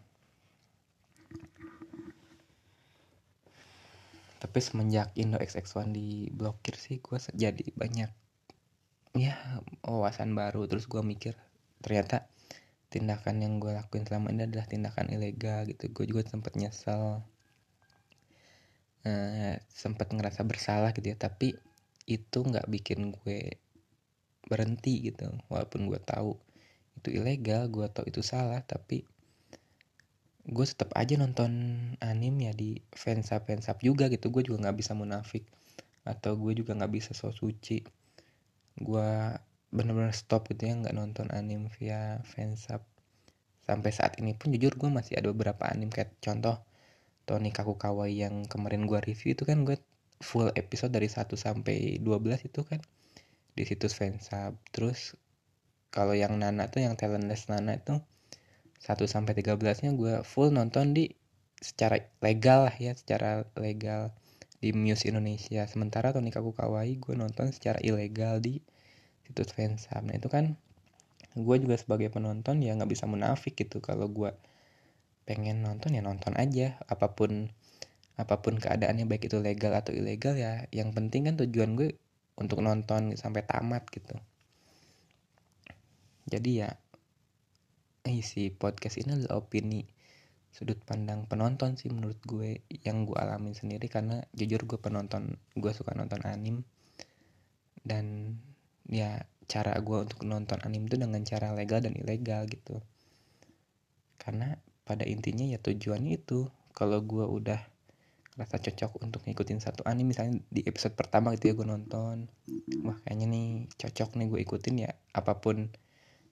tapi 4.45 4.61
semenjak 4.61 5.09
Indo 5.17 5.41
XX1 5.41 5.89
diblokir 5.89 6.77
sih 6.77 7.01
gue 7.01 7.17
jadi 7.33 7.65
banyak 7.73 8.13
ya 9.17 9.41
wawasan 9.81 10.37
baru. 10.37 10.69
Terus 10.69 10.85
gue 10.85 11.01
mikir 11.01 11.33
ternyata 11.81 12.29
tindakan 12.93 13.41
yang 13.41 13.57
gue 13.57 13.73
lakuin 13.73 14.05
selama 14.05 14.29
ini 14.37 14.45
adalah 14.45 14.69
tindakan 14.69 15.09
ilegal 15.17 15.65
gitu. 15.65 15.89
Gue 15.97 16.05
juga 16.05 16.29
sempet 16.29 16.61
nyesel 16.61 17.25
uh, 19.09 19.57
sempet 19.73 20.13
ngerasa 20.13 20.45
bersalah 20.45 20.93
gitu 20.93 21.09
ya. 21.09 21.17
Tapi 21.17 21.57
itu 22.05 22.39
nggak 22.45 22.69
bikin 22.69 23.17
gue 23.17 23.57
berhenti 24.45 25.09
gitu. 25.09 25.25
Walaupun 25.49 25.89
gue 25.89 26.05
tahu 26.05 26.37
itu 27.01 27.17
ilegal 27.17 27.73
gue 27.73 27.89
tahu 27.89 28.13
itu 28.13 28.21
salah 28.21 28.61
tapi 28.61 29.09
gue 30.55 30.67
tetap 30.71 30.95
aja 30.95 31.19
nonton 31.19 31.51
anim 31.99 32.35
ya 32.39 32.55
di 32.55 32.79
fansub 32.95 33.43
fansub 33.45 33.83
juga 33.83 34.07
gitu. 34.07 34.31
Gue 34.31 34.47
juga 34.47 34.71
nggak 34.71 34.77
bisa 34.79 34.93
munafik 34.95 35.45
atau 36.07 36.39
gue 36.39 36.55
juga 36.55 36.79
nggak 36.79 36.93
bisa 36.95 37.11
so 37.13 37.35
suci. 37.35 37.83
Gue 38.79 39.11
bener-bener 39.75 40.15
stop 40.15 40.47
gitu 40.55 40.71
ya 40.71 40.79
nggak 40.79 40.95
nonton 40.95 41.27
anim 41.35 41.67
via 41.75 42.23
fansub. 42.23 42.87
Sampai 43.67 43.91
saat 43.91 44.15
ini 44.23 44.39
pun 44.39 44.55
jujur 44.55 44.79
gue 44.79 44.91
masih 44.93 45.19
ada 45.19 45.35
beberapa 45.35 45.67
anim 45.67 45.91
kayak 45.91 46.15
contoh 46.23 46.63
Tony 47.27 47.51
Kaku 47.51 47.75
Kawaii 47.75 48.23
yang 48.23 48.47
kemarin 48.47 48.87
gue 48.87 49.01
review 49.01 49.35
itu 49.35 49.43
kan 49.49 49.67
gue 49.67 49.81
full 50.23 50.53
episode 50.55 50.93
dari 50.93 51.09
1 51.11 51.27
sampai 51.35 51.99
12 51.99 52.49
itu 52.49 52.61
kan 52.63 52.79
di 53.57 53.63
situs 53.67 53.97
fansub. 53.97 54.55
Terus 54.71 55.19
kalau 55.91 56.13
yang 56.15 56.37
Nana 56.37 56.69
tuh 56.69 56.85
yang 56.85 56.95
talentless 56.95 57.49
Nana 57.49 57.81
itu 57.81 57.99
1 58.85 59.01
sampai 59.09 59.33
13-nya 59.33 59.97
gue 59.97 60.21
full 60.29 60.53
nonton 60.53 60.93
di 60.93 61.09
secara 61.57 61.97
legal 62.21 62.69
lah 62.69 62.77
ya, 62.77 62.93
secara 62.93 63.49
legal 63.57 64.13
di 64.61 64.77
Muse 64.77 65.09
Indonesia. 65.09 65.65
Sementara 65.65 66.13
Tony 66.13 66.29
Kawaii 66.29 67.01
gue 67.01 67.15
nonton 67.17 67.49
secara 67.49 67.81
ilegal 67.81 68.45
di 68.45 68.61
situs 69.25 69.57
fansub. 69.57 70.05
Nah 70.05 70.21
itu 70.21 70.29
kan 70.29 70.61
gue 71.35 71.57
juga 71.59 71.75
sebagai 71.75 72.13
penonton 72.13 72.63
ya 72.63 72.77
nggak 72.79 72.93
bisa 72.93 73.11
munafik 73.11 73.59
gitu 73.59 73.83
kalau 73.83 74.07
gue 74.07 74.31
pengen 75.27 75.67
nonton 75.67 75.97
ya 75.97 76.05
nonton 76.05 76.37
aja 76.39 76.79
apa 76.87 77.17
pun 77.17 77.51
apa 78.15 78.39
pun 78.39 78.55
keadaannya 78.55 79.11
baik 79.11 79.27
itu 79.27 79.43
legal 79.43 79.75
atau 79.75 79.91
ilegal 79.91 80.39
ya 80.39 80.71
yang 80.71 80.95
penting 80.95 81.27
kan 81.27 81.35
tujuan 81.35 81.75
gue 81.75 81.99
untuk 82.39 82.63
nonton 82.63 83.19
sampai 83.19 83.43
tamat 83.43 83.83
gitu 83.91 84.15
jadi 86.31 86.51
ya 86.55 86.71
isi 88.13 88.53
podcast 88.53 89.01
ini 89.01 89.17
adalah 89.17 89.41
opini 89.41 89.85
sudut 90.55 90.79
pandang 90.87 91.27
penonton 91.27 91.75
sih 91.75 91.91
menurut 91.91 92.23
gue 92.23 92.63
yang 92.87 93.03
gue 93.03 93.19
alamin 93.19 93.59
sendiri 93.59 93.91
karena 93.91 94.23
jujur 94.31 94.63
gue 94.71 94.79
penonton 94.79 95.35
gue 95.59 95.73
suka 95.75 95.99
nonton 95.99 96.23
anim. 96.23 96.63
Dan 97.83 98.39
ya 98.87 99.27
cara 99.51 99.75
gue 99.83 99.99
untuk 100.07 100.23
nonton 100.23 100.63
anim 100.63 100.87
itu 100.87 100.95
dengan 100.95 101.27
cara 101.27 101.51
legal 101.51 101.83
dan 101.83 101.99
ilegal 101.99 102.47
gitu. 102.47 102.79
Karena 104.15 104.55
pada 104.87 105.03
intinya 105.03 105.43
ya 105.43 105.59
tujuannya 105.59 106.23
itu 106.23 106.47
kalau 106.71 107.03
gue 107.03 107.27
udah 107.27 107.59
rasa 108.35 108.59
cocok 108.59 109.03
untuk 109.03 109.27
ngikutin 109.27 109.59
satu 109.63 109.87
anim 109.87 110.11
misalnya 110.11 110.43
di 110.51 110.63
episode 110.67 110.95
pertama 110.95 111.35
gitu 111.35 111.51
ya 111.51 111.55
gue 111.59 111.67
nonton. 111.67 112.31
Wah 112.87 112.99
kayaknya 113.03 113.27
nih 113.27 113.49
cocok 113.75 114.23
nih 114.23 114.27
gue 114.31 114.41
ikutin 114.47 114.75
ya 114.87 114.91
apa 115.11 115.43
pun 115.43 115.67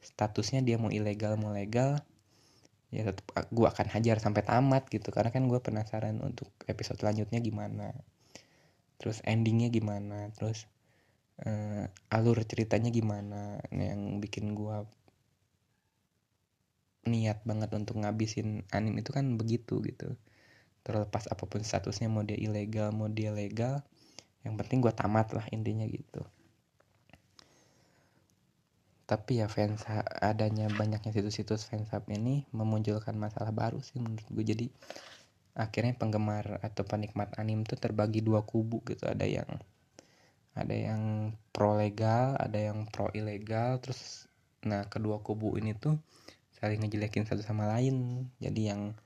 statusnya 0.03 0.61
dia 0.67 0.77
mau 0.77 0.91
ilegal 0.91 1.39
mau 1.39 1.55
legal 1.55 2.03
ya 2.93 3.09
tetap 3.09 3.25
gue 3.49 3.67
akan 3.67 3.89
hajar 3.89 4.21
sampai 4.21 4.43
tamat 4.45 4.85
gitu. 4.93 5.09
Karena 5.15 5.33
kan 5.33 5.49
gue 5.49 5.59
penasaran 5.63 6.21
untuk 6.21 6.53
episode 6.69 7.01
selanjutnya 7.01 7.41
gimana 7.41 7.95
terus 9.03 9.19
endingnya 9.27 9.67
gimana 9.67 10.31
terus 10.39 10.71
uh, 11.47 11.87
alur 12.13 12.39
ceritanya 12.45 12.91
gimana. 12.93 13.63
Yang 13.73 14.21
bikin 14.29 14.53
gue 14.53 14.77
niat 17.03 17.43
banget 17.43 17.71
untuk 17.75 17.99
ngabisin 17.99 18.63
anime 18.71 19.03
itu 19.03 19.11
kan 19.15 19.39
begitu 19.41 19.81
gitu. 19.83 20.15
Terlepas 20.83 21.31
apa 21.31 21.47
pun 21.47 21.63
statusnya 21.63 22.11
mau 22.11 22.27
dia 22.27 22.39
ilegal 22.39 22.91
mau 22.91 23.07
dia 23.07 23.31
legal 23.31 23.87
yang 24.43 24.59
penting 24.59 24.83
gue 24.83 24.91
tamat 24.91 25.31
lah 25.39 25.47
intinya 25.55 25.87
gitu 25.87 26.27
tapi 29.13 29.45
ya 29.45 29.47
fans 29.53 29.85
adanya 30.25 30.73
banyaknya 30.73 31.13
situs-situs 31.13 31.69
fansub 31.69 32.09
ini 32.09 32.49
memunculkan 32.49 33.13
masalah 33.21 33.53
baru 33.53 33.77
sih 33.85 34.01
menurut 34.01 34.25
gue 34.33 34.41
jadi 34.41 34.67
akhirnya 35.53 35.93
penggemar 36.01 36.65
atau 36.65 36.81
penikmat 36.89 37.37
anim 37.37 37.61
tuh 37.69 37.77
terbagi 37.77 38.25
dua 38.25 38.41
kubu 38.49 38.81
gitu. 38.89 39.05
Ada 39.05 39.29
yang 39.29 39.51
ada 40.57 40.73
yang 40.73 41.37
pro 41.53 41.77
legal 41.77 42.41
ada 42.41 42.57
yang 42.57 42.89
pro 42.89 43.13
ilegal 43.13 43.85
terus 43.85 44.25
nah 44.65 44.89
kedua 44.89 45.21
kubu 45.21 45.61
ini 45.61 45.77
tuh 45.77 46.01
saling 46.57 46.81
ngejelekin 46.81 47.29
satu 47.29 47.45
sama 47.45 47.69
lain. 47.69 48.29
Jadi 48.41 48.73
yang 48.73 48.97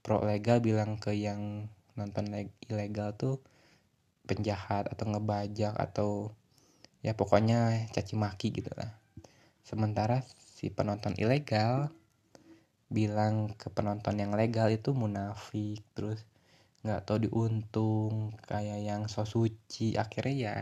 pro 0.00 0.24
legal 0.24 0.64
bilang 0.64 0.96
ke 0.96 1.12
yang 1.12 1.68
nonton 2.00 2.32
ilegal 2.64 3.12
tuh 3.12 3.44
penjahat 4.24 4.88
atau 4.88 5.04
ngebajak 5.04 5.76
atau 5.76 6.32
ya 7.04 7.12
pokoknya 7.12 7.92
caci 7.92 8.16
maki 8.16 8.56
gitu 8.56 8.72
lah 8.72 8.99
Sementara 9.64 10.24
si 10.36 10.68
penonton 10.68 11.14
ilegal 11.16 11.92
bilang 12.90 13.54
ke 13.54 13.70
penonton 13.70 14.18
yang 14.18 14.34
legal 14.34 14.66
itu 14.66 14.90
munafik 14.90 15.78
terus 15.94 16.26
nggak 16.82 17.06
tahu 17.06 17.28
diuntung 17.28 18.34
kayak 18.44 18.80
yang 18.82 19.06
so 19.06 19.22
suci. 19.22 19.94
Akhirnya 19.94 20.34
ya 20.34 20.54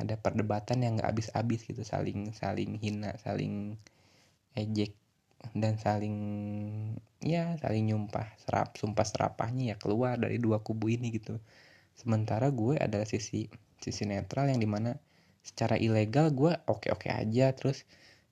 ada 0.00 0.14
perdebatan 0.18 0.82
yang 0.82 0.98
nggak 0.98 1.12
habis-habis 1.14 1.68
gitu 1.68 1.84
saling 1.84 2.32
saling 2.32 2.80
hina 2.80 3.12
saling 3.20 3.76
ejek 4.56 4.96
dan 5.52 5.76
saling 5.76 6.16
ya 7.20 7.54
saling 7.60 7.92
nyumpah 7.92 8.26
serap 8.40 8.74
sumpah 8.78 9.04
serapahnya 9.04 9.74
ya 9.74 9.76
keluar 9.76 10.16
dari 10.18 10.40
dua 10.40 10.64
kubu 10.64 10.90
ini 10.90 11.12
gitu. 11.14 11.38
Sementara 11.92 12.48
gue 12.48 12.80
adalah 12.80 13.04
sisi 13.04 13.46
sisi 13.82 14.02
netral 14.08 14.48
yang 14.48 14.58
di 14.62 14.68
mana 14.70 14.96
secara 15.42 15.74
ilegal 15.74 16.30
gue 16.30 16.54
oke-oke 16.70 17.10
aja 17.10 17.50
terus 17.52 17.82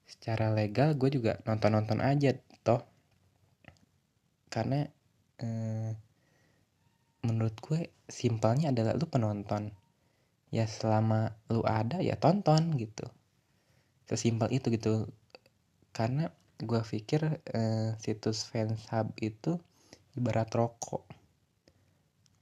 secara 0.06 0.50
legal 0.50 0.94
gue 0.98 1.10
juga 1.10 1.38
nonton-nonton 1.46 2.02
aja 2.02 2.34
toh. 2.66 2.82
Karena 4.50 4.82
eh, 5.38 5.90
menurut 7.22 7.54
gue 7.62 7.94
simpelnya 8.10 8.74
adalah 8.74 8.98
lu 8.98 9.06
penonton. 9.06 9.70
Ya 10.50 10.66
selama 10.66 11.38
lu 11.46 11.62
ada 11.62 12.02
ya 12.02 12.18
tonton 12.18 12.74
gitu. 12.74 13.06
Sesimpel 14.10 14.50
itu 14.50 14.66
gitu. 14.74 15.06
Karena 15.94 16.26
gue 16.58 16.80
pikir 16.82 17.38
eh, 17.54 17.94
situs 18.02 18.50
fans 18.50 18.90
hub 18.90 19.14
itu 19.22 19.62
ibarat 20.18 20.50
rokok. 20.50 21.06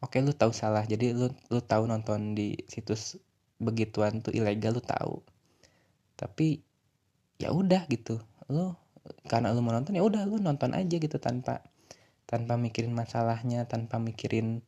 Oke 0.01 0.25
lu 0.25 0.33
tahu 0.33 0.57
salah. 0.57 0.89
Jadi 0.89 1.13
lu 1.13 1.29
lu 1.53 1.61
tahu 1.61 1.85
nonton 1.85 2.33
di 2.33 2.57
situs 2.65 3.21
begituan 3.59 4.23
tuh 4.23 4.33
ilegal 4.35 4.79
lu 4.79 4.83
tahu. 4.83 5.23
Tapi 6.15 6.63
ya 7.39 7.51
udah 7.55 7.87
gitu. 7.91 8.23
Lu 8.51 8.75
karena 9.27 9.55
lu 9.55 9.61
mau 9.63 9.75
nonton 9.75 9.95
ya 9.95 10.03
udah 10.03 10.23
lu 10.27 10.39
nonton 10.39 10.75
aja 10.75 10.97
gitu 10.99 11.17
tanpa 11.19 11.65
tanpa 12.29 12.61
mikirin 12.61 12.93
masalahnya 12.93 13.65
tanpa 13.65 13.97
mikirin 13.97 14.61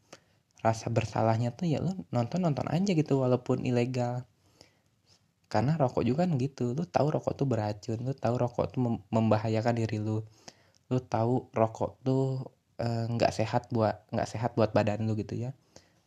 rasa 0.61 0.89
bersalahnya 0.93 1.53
tuh 1.53 1.69
ya 1.69 1.81
lu 1.81 1.93
nonton 2.13 2.45
nonton 2.45 2.67
aja 2.69 2.91
gitu 2.93 3.23
walaupun 3.23 3.63
ilegal. 3.63 4.27
Karena 5.51 5.75
rokok 5.75 6.07
juga 6.07 6.27
kan 6.27 6.39
gitu. 6.39 6.75
Lu 6.79 6.87
tahu 6.87 7.11
rokok 7.11 7.35
tuh 7.35 7.47
beracun 7.47 7.99
lu 8.03 8.15
tahu 8.15 8.35
rokok 8.39 8.67
tuh 8.75 8.81
membahayakan 9.11 9.75
diri 9.79 9.99
lu. 9.99 10.23
Lu 10.91 10.99
tahu 11.03 11.51
rokok 11.55 11.99
tuh 12.07 12.47
eh, 12.79 13.07
nggak 13.07 13.33
eh, 13.35 13.37
sehat 13.43 13.71
buat 13.75 14.07
nggak 14.15 14.29
sehat 14.31 14.51
buat 14.55 14.71
badan 14.75 15.07
lu 15.07 15.15
gitu 15.19 15.37
ya 15.37 15.51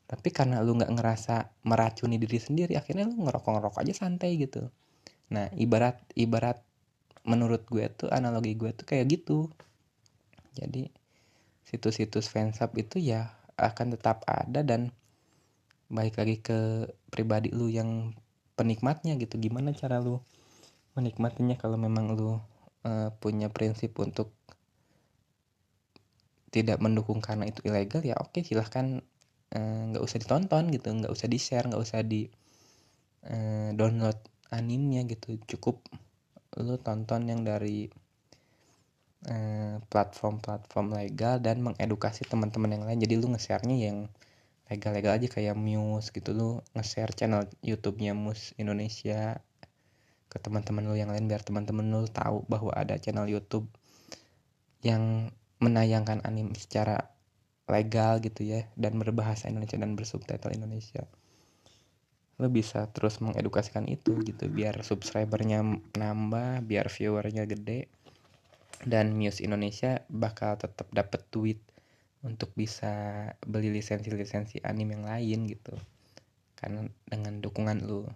tapi 0.03 0.29
karena 0.35 0.59
lu 0.59 0.75
nggak 0.75 0.91
ngerasa 0.91 1.63
meracuni 1.65 2.19
diri 2.19 2.37
sendiri 2.37 2.75
akhirnya 2.75 3.07
lu 3.07 3.23
ngerokok 3.23 3.51
ngerokok 3.59 3.79
aja 3.81 3.93
santai 4.05 4.35
gitu. 4.37 4.67
Nah 5.31 5.47
ibarat 5.55 6.03
ibarat 6.13 6.59
menurut 7.23 7.63
gue 7.71 7.87
tuh 7.87 8.11
analogi 8.11 8.53
gue 8.59 8.71
tuh 8.75 8.85
kayak 8.85 9.07
gitu. 9.09 9.47
Jadi 10.53 10.91
situs-situs 11.63 12.29
fansub 12.29 12.75
itu 12.75 12.99
ya 12.99 13.31
akan 13.57 13.95
tetap 13.95 14.21
ada 14.27 14.61
dan 14.61 14.91
baik 15.87 16.19
lagi 16.19 16.37
ke 16.43 16.89
pribadi 17.09 17.49
lu 17.49 17.71
yang 17.71 18.13
penikmatnya 18.59 19.15
gitu. 19.17 19.39
Gimana 19.39 19.71
cara 19.73 20.03
lu 20.03 20.19
menikmatinya 20.93 21.57
kalau 21.57 21.79
memang 21.79 22.13
lu 22.13 22.37
uh, 22.85 23.09
punya 23.17 23.49
prinsip 23.49 23.97
untuk 23.97 24.35
tidak 26.53 26.77
mendukung 26.77 27.17
karena 27.23 27.49
itu 27.49 27.65
ilegal? 27.65 28.05
Ya 28.05 28.19
oke 28.21 28.45
silahkan 28.45 29.01
nggak 29.53 30.01
uh, 30.01 30.07
usah 30.07 30.17
ditonton 30.17 30.73
gitu 30.73 30.89
nggak 30.89 31.13
usah 31.13 31.27
di 31.29 31.37
share 31.37 31.69
nggak 31.69 31.83
usah 31.83 32.01
di 32.01 32.25
uh, 33.29 33.69
download 33.77 34.17
animnya 34.53 35.01
gitu. 35.09 35.41
Cukup 35.49 35.81
lu 36.61 36.77
tonton 36.77 37.25
yang 37.25 37.41
dari 37.41 37.89
eh, 39.25 39.75
platform-platform 39.89 40.87
uh, 40.93 40.95
legal 41.01 41.41
dan 41.41 41.65
mengedukasi 41.65 42.29
teman-teman 42.29 42.77
yang 42.77 42.83
lain. 42.85 42.99
Jadi 43.01 43.13
lu 43.17 43.33
nge-share-nya 43.33 43.77
yang 43.89 43.97
legal-legal 44.69 45.17
aja 45.17 45.27
kayak 45.33 45.57
Muse 45.57 46.13
gitu. 46.13 46.29
Lu 46.37 46.61
nge-share 46.77 47.17
channel 47.17 47.49
YouTube-nya 47.65 48.13
Muse 48.13 48.53
Indonesia 48.61 49.41
ke 50.29 50.37
teman-teman 50.41 50.85
lu 50.89 50.97
yang 50.97 51.13
lain 51.13 51.29
biar 51.29 51.45
teman-teman 51.45 51.89
lu 51.93 52.09
tahu 52.09 52.45
bahwa 52.49 52.73
ada 52.73 52.97
channel 52.97 53.29
YouTube 53.29 53.69
yang 54.81 55.29
menayangkan 55.61 56.25
anime 56.25 56.57
secara 56.57 57.12
legal 57.67 58.19
gitu 58.19 58.43
ya 58.43 58.67
dan 58.75 58.99
berbahasa 58.99 59.47
Indonesia 59.47 59.79
dan 59.79 59.95
bersubtitle 59.95 60.51
Indonesia. 60.51 61.07
Lo 62.41 62.49
bisa 62.49 62.89
terus 62.91 63.21
mengedukasikan 63.23 63.87
itu 63.87 64.19
gitu 64.25 64.49
biar 64.51 64.83
subscribernya 64.83 65.63
nambah 65.95 66.65
biar 66.65 66.89
viewernya 66.89 67.47
gede 67.47 67.87
dan 68.83 69.15
Muse 69.15 69.39
Indonesia 69.45 70.03
bakal 70.11 70.59
tetap 70.59 70.91
dapat 70.91 71.23
duit 71.31 71.61
untuk 72.23 72.51
bisa 72.55 73.27
beli 73.43 73.71
lisensi-lisensi 73.71 74.63
anime 74.63 74.99
yang 74.99 75.05
lain 75.07 75.39
gitu 75.47 75.75
karena 76.59 76.87
dengan 77.07 77.43
dukungan 77.43 77.83
lu. 77.83 78.07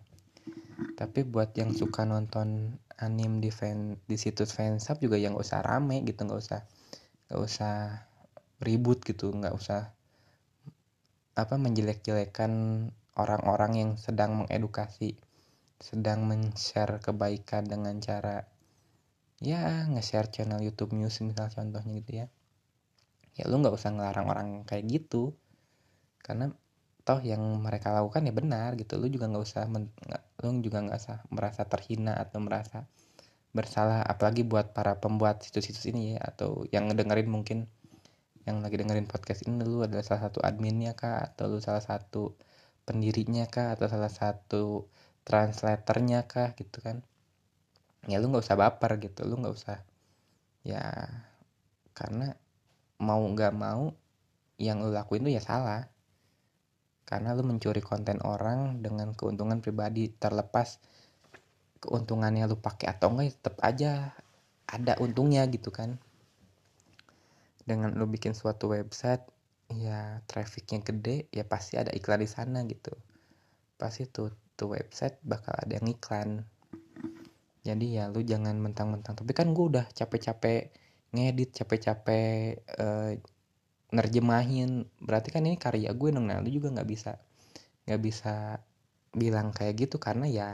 Tapi 0.96 1.28
buat 1.28 1.52
yang 1.60 1.76
suka 1.76 2.08
nonton 2.08 2.80
anime 2.98 3.44
di 3.44 3.52
fan 3.54 4.00
di 4.10 4.18
situs 4.18 4.56
fansub 4.56 4.98
juga 4.98 5.20
yang 5.20 5.38
gak 5.38 5.46
usah 5.46 5.62
rame 5.62 6.02
gitu 6.02 6.26
nggak 6.26 6.42
usah 6.42 6.62
nggak 7.30 7.42
usah 7.46 7.76
ribut 8.64 9.04
gitu 9.06 9.30
nggak 9.34 9.54
usah 9.54 9.94
apa 11.38 11.56
menjelek-jelekan 11.62 12.52
orang-orang 13.14 13.72
yang 13.78 13.92
sedang 13.98 14.46
mengedukasi 14.46 15.18
sedang 15.78 16.26
men-share 16.26 16.98
kebaikan 16.98 17.70
dengan 17.70 18.02
cara 18.02 18.42
ya 19.38 19.86
nge-share 19.86 20.34
channel 20.34 20.62
YouTube 20.66 20.98
News 20.98 21.22
misal 21.22 21.54
contohnya 21.54 21.94
gitu 22.02 22.12
ya. 22.26 22.28
Ya 23.38 23.46
lu 23.46 23.62
nggak 23.62 23.78
usah 23.78 23.94
ngelarang 23.94 24.28
orang 24.34 24.48
kayak 24.66 24.90
gitu. 24.90 25.38
Karena 26.18 26.50
toh 27.06 27.22
yang 27.22 27.40
mereka 27.62 27.94
lakukan 27.94 28.26
ya 28.26 28.34
benar 28.36 28.76
gitu 28.76 29.00
lu 29.00 29.08
juga 29.08 29.32
nggak 29.32 29.46
usah 29.46 29.64
men, 29.72 29.88
lu 30.44 30.60
juga 30.60 30.84
nggak 30.84 31.00
usah 31.00 31.18
merasa 31.30 31.64
terhina 31.70 32.18
atau 32.18 32.42
merasa 32.42 32.90
bersalah. 33.54 34.02
Apalagi 34.02 34.42
buat 34.42 34.74
para 34.74 34.98
pembuat 34.98 35.46
situs-situs 35.46 35.86
ini 35.94 36.18
ya 36.18 36.20
atau 36.34 36.66
yang 36.74 36.90
ngedengerin 36.90 37.30
mungkin 37.30 37.70
yang 38.48 38.64
lagi 38.64 38.80
dengerin 38.80 39.12
podcast 39.12 39.44
ini 39.44 39.60
lu 39.68 39.84
adalah 39.84 40.08
salah 40.08 40.32
satu 40.32 40.40
adminnya 40.40 40.96
kah? 40.96 41.20
Atau 41.20 41.52
lu 41.52 41.60
salah 41.60 41.84
satu 41.84 42.32
pendirinya 42.88 43.44
kah? 43.52 43.76
Atau 43.76 43.92
salah 43.92 44.08
satu 44.08 44.88
translatornya 45.28 46.32
kah? 46.32 46.56
Gitu 46.56 46.80
kan. 46.80 47.04
Ya 48.08 48.24
lu 48.24 48.32
nggak 48.32 48.48
usah 48.48 48.56
baper 48.56 49.04
gitu. 49.04 49.28
Lu 49.28 49.36
nggak 49.36 49.52
usah 49.52 49.84
ya 50.64 50.80
karena 51.92 52.40
mau 53.04 53.20
nggak 53.20 53.52
mau 53.52 53.92
yang 54.56 54.80
lu 54.80 54.96
lakuin 54.96 55.28
tuh 55.28 55.34
ya 55.36 55.44
salah. 55.44 55.92
Karena 57.04 57.36
lu 57.36 57.44
mencuri 57.44 57.84
konten 57.84 58.24
orang 58.24 58.80
dengan 58.80 59.12
keuntungan 59.12 59.60
pribadi 59.60 60.08
terlepas 60.08 60.80
keuntungannya 61.84 62.48
lu 62.48 62.58
pakai 62.58 62.96
atau 62.96 63.12
enggak 63.12 63.26
ya 63.28 63.34
tetap 63.38 63.56
aja 63.62 63.92
ada 64.66 64.94
untungnya 64.98 65.46
gitu 65.46 65.70
kan 65.70 66.02
dengan 67.68 67.92
lo 68.00 68.08
bikin 68.08 68.32
suatu 68.32 68.72
website 68.72 69.28
ya 69.76 70.24
trafficnya 70.24 70.80
gede 70.80 71.28
ya 71.36 71.44
pasti 71.44 71.76
ada 71.76 71.92
iklan 71.92 72.24
di 72.24 72.30
sana 72.32 72.64
gitu. 72.64 72.96
Pasti 73.76 74.08
tuh 74.08 74.32
tuh 74.56 74.72
website 74.74 75.20
bakal 75.22 75.54
ada 75.60 75.78
yang 75.78 75.92
iklan 75.92 76.48
jadi 77.68 77.86
ya 77.92 78.04
lu 78.08 78.24
jangan 78.24 78.56
mentang-mentang 78.64 79.20
tapi 79.20 79.36
kan 79.36 79.52
gue 79.52 79.66
udah 79.76 79.86
capek-capek 79.92 80.72
ngedit 81.12 81.52
capek-capek 81.52 82.64
uh, 82.80 83.12
nerjemahin. 83.92 84.88
Berarti 85.04 85.36
kan 85.36 85.44
ini 85.44 85.60
karya 85.60 85.92
gue 85.92 86.10
dong 86.16 86.32
nah 86.32 86.40
lu 86.40 86.48
juga 86.48 86.72
nggak 86.72 86.88
bisa 86.88 87.20
nggak 87.84 88.00
bisa 88.00 88.64
bilang 89.12 89.52
kayak 89.52 89.84
gitu 89.84 90.00
karena 90.00 90.32
ya 90.32 90.50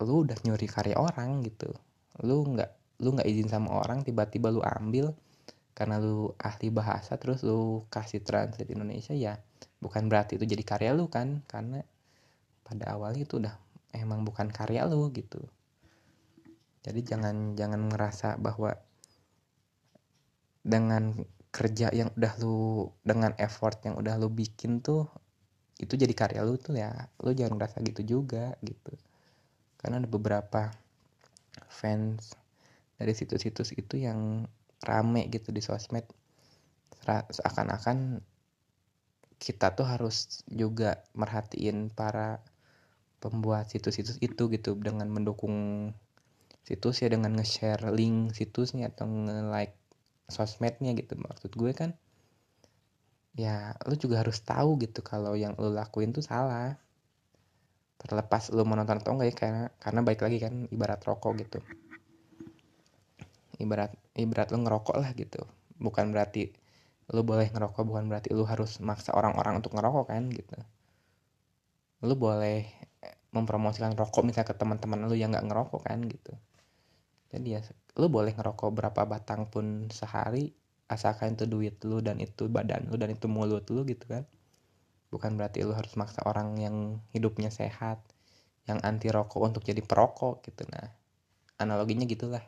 lu 0.00 0.24
udah 0.24 0.40
nyuri 0.40 0.64
karya 0.64 0.96
orang 0.96 1.44
gitu. 1.44 1.68
Lu 2.24 2.48
nggak 2.48 2.77
lu 2.98 3.14
nggak 3.14 3.28
izin 3.30 3.48
sama 3.50 3.78
orang 3.78 4.02
tiba-tiba 4.02 4.50
lu 4.50 4.62
ambil 4.62 5.14
karena 5.74 6.02
lu 6.02 6.34
ahli 6.42 6.74
bahasa 6.74 7.14
terus 7.14 7.46
lu 7.46 7.86
kasih 7.86 8.22
translate 8.26 8.74
Indonesia 8.74 9.14
ya 9.14 9.38
bukan 9.78 10.10
berarti 10.10 10.34
itu 10.34 10.44
jadi 10.46 10.64
karya 10.66 10.90
lu 10.94 11.06
kan 11.06 11.46
karena 11.46 11.86
pada 12.66 12.98
awalnya 12.98 13.22
itu 13.22 13.38
udah 13.38 13.54
emang 13.96 14.26
bukan 14.26 14.52
karya 14.52 14.84
lu 14.84 15.08
gitu. 15.14 15.40
Jadi 16.84 17.00
jangan 17.04 17.56
jangan 17.56 17.88
ngerasa 17.88 18.36
bahwa 18.36 18.76
dengan 20.62 21.16
kerja 21.48 21.88
yang 21.96 22.12
udah 22.12 22.32
lu 22.44 22.90
dengan 23.00 23.32
effort 23.40 23.80
yang 23.88 23.96
udah 23.96 24.20
lu 24.20 24.28
bikin 24.28 24.84
tuh 24.84 25.08
itu 25.80 25.94
jadi 25.96 26.12
karya 26.12 26.42
lu 26.44 26.60
tuh 26.60 26.76
ya 26.76 26.92
lu 27.24 27.32
jangan 27.32 27.56
ngerasa 27.56 27.80
gitu 27.86 28.02
juga 28.04 28.52
gitu. 28.60 28.92
Karena 29.78 30.02
ada 30.02 30.08
beberapa 30.10 30.74
fans 31.70 32.34
dari 32.98 33.14
situs-situs 33.14 33.72
itu 33.78 34.02
yang 34.02 34.44
rame 34.82 35.30
gitu 35.30 35.54
di 35.54 35.62
sosmed. 35.62 36.04
Seakan-akan 37.06 38.20
kita 39.38 39.72
tuh 39.78 39.86
harus 39.86 40.42
juga 40.50 41.06
merhatiin 41.14 41.94
para 41.94 42.42
pembuat 43.22 43.70
situs-situs 43.70 44.18
itu 44.18 44.50
gitu 44.50 44.74
dengan 44.74 45.06
mendukung 45.06 45.90
situs 46.66 47.00
ya 47.00 47.08
dengan 47.08 47.38
nge-share 47.38 47.88
link 47.94 48.34
situsnya 48.34 48.90
atau 48.92 49.06
nge-like 49.06 49.78
sosmednya 50.26 50.92
gitu. 50.98 51.14
Maksud 51.16 51.54
gue 51.54 51.72
kan 51.72 51.94
ya 53.38 53.78
lu 53.86 53.94
juga 53.94 54.26
harus 54.26 54.42
tahu 54.42 54.82
gitu 54.82 55.06
kalau 55.06 55.38
yang 55.38 55.54
lu 55.54 55.70
lakuin 55.70 56.10
tuh 56.10 56.26
salah. 56.26 56.76
Terlepas 57.98 58.50
lu 58.54 58.62
menonton 58.62 59.02
atau 59.02 59.14
enggak 59.14 59.28
ya 59.30 59.34
karena 59.34 59.64
karena 59.78 60.00
baik 60.02 60.20
lagi 60.22 60.38
kan 60.38 60.54
ibarat 60.70 61.02
rokok 61.02 61.34
gitu 61.42 61.58
ibarat 63.58 63.94
ibarat 64.14 64.48
lu 64.54 64.62
ngerokok 64.62 64.96
lah 64.98 65.10
gitu. 65.14 65.42
Bukan 65.78 66.14
berarti 66.14 66.50
lu 67.10 67.24
boleh 67.24 67.48
ngerokok 67.50 67.82
bukan 67.84 68.04
berarti 68.06 68.30
lu 68.36 68.44
harus 68.44 68.78
maksa 68.84 69.14
orang-orang 69.14 69.58
untuk 69.58 69.74
ngerokok 69.74 70.06
kan 70.10 70.30
gitu. 70.30 70.58
Lu 72.06 72.14
boleh 72.14 72.68
mempromosikan 73.34 73.92
rokok 73.92 74.24
misalnya 74.24 74.48
ke 74.48 74.56
teman-teman 74.56 75.04
lu 75.04 75.14
yang 75.18 75.34
nggak 75.34 75.46
ngerokok 75.46 75.82
kan 75.84 76.00
gitu. 76.08 76.32
Jadi 77.28 77.48
ya 77.58 77.60
lu 78.00 78.08
boleh 78.08 78.32
ngerokok 78.32 78.68
berapa 78.72 79.02
batang 79.04 79.50
pun 79.50 79.92
sehari 79.92 80.54
asalkan 80.88 81.36
itu 81.36 81.44
duit 81.44 81.76
lu 81.84 82.00
dan 82.00 82.16
itu 82.16 82.48
badan 82.48 82.88
lu 82.88 82.96
dan 82.96 83.12
itu 83.12 83.28
mulut 83.28 83.68
lu 83.68 83.84
gitu 83.84 84.08
kan. 84.08 84.24
Bukan 85.08 85.36
berarti 85.36 85.64
lu 85.64 85.72
harus 85.72 85.92
maksa 85.96 86.24
orang 86.24 86.56
yang 86.60 87.00
hidupnya 87.12 87.52
sehat 87.52 88.00
yang 88.68 88.80
anti 88.84 89.08
rokok 89.08 89.40
untuk 89.44 89.62
jadi 89.64 89.80
perokok 89.80 90.44
gitu. 90.44 90.64
Nah 90.68 90.88
analoginya 91.60 92.04
gitulah 92.04 92.44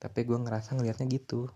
tapi 0.00 0.24
gue 0.24 0.38
ngerasa 0.40 0.74
ngelihatnya 0.74 1.06
gitu. 1.12 1.52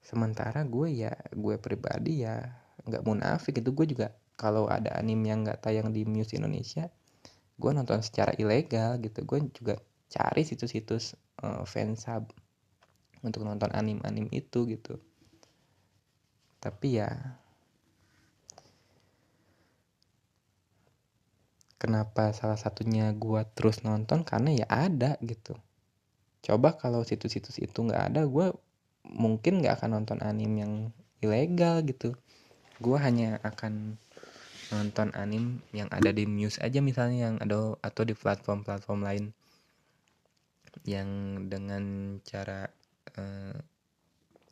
Sementara 0.00 0.64
gue 0.64 0.88
ya 1.04 1.12
gue 1.30 1.60
pribadi 1.60 2.24
ya 2.24 2.40
nggak 2.88 3.04
munafik 3.04 3.60
itu 3.60 3.70
gue 3.76 3.86
juga 3.92 4.16
kalau 4.34 4.66
ada 4.66 4.96
anime 4.96 5.30
yang 5.30 5.40
nggak 5.44 5.60
tayang 5.60 5.92
di 5.92 6.08
Muse 6.08 6.34
Indonesia 6.40 6.88
gue 7.54 7.70
nonton 7.70 8.00
secara 8.00 8.32
ilegal 8.40 8.96
gitu. 9.04 9.22
Gue 9.28 9.44
juga 9.52 9.76
cari 10.08 10.42
situs-situs 10.42 11.14
uh, 11.44 11.62
fansub 11.68 12.32
untuk 13.20 13.44
nonton 13.44 13.70
anim-anim 13.76 14.26
itu 14.32 14.64
gitu. 14.64 14.96
Tapi 16.64 16.96
ya 16.96 17.08
kenapa 21.76 22.32
salah 22.32 22.56
satunya 22.56 23.12
gue 23.12 23.44
terus 23.52 23.84
nonton? 23.84 24.24
Karena 24.24 24.64
ya 24.64 24.66
ada 24.68 25.20
gitu 25.20 25.60
coba 26.44 26.76
kalau 26.76 27.00
situs-situs 27.00 27.56
itu 27.56 27.78
nggak 27.80 28.12
ada 28.12 28.28
gue 28.28 28.52
mungkin 29.08 29.64
nggak 29.64 29.80
akan 29.80 30.00
nonton 30.00 30.20
anim 30.20 30.52
yang 30.52 30.72
ilegal 31.24 31.80
gitu. 31.88 32.12
Gue 32.76 33.00
hanya 33.00 33.40
akan 33.40 33.96
nonton 34.68 35.08
anim 35.16 35.64
yang 35.72 35.88
ada 35.88 36.12
di 36.12 36.28
Muse 36.28 36.60
aja 36.60 36.84
misalnya 36.84 37.32
yang 37.32 37.36
ada 37.40 37.80
atau 37.80 38.02
di 38.04 38.12
platform-platform 38.12 39.00
lain. 39.00 39.24
Yang 40.84 41.08
dengan 41.48 41.84
cara 42.20 42.68
uh, 43.16 43.56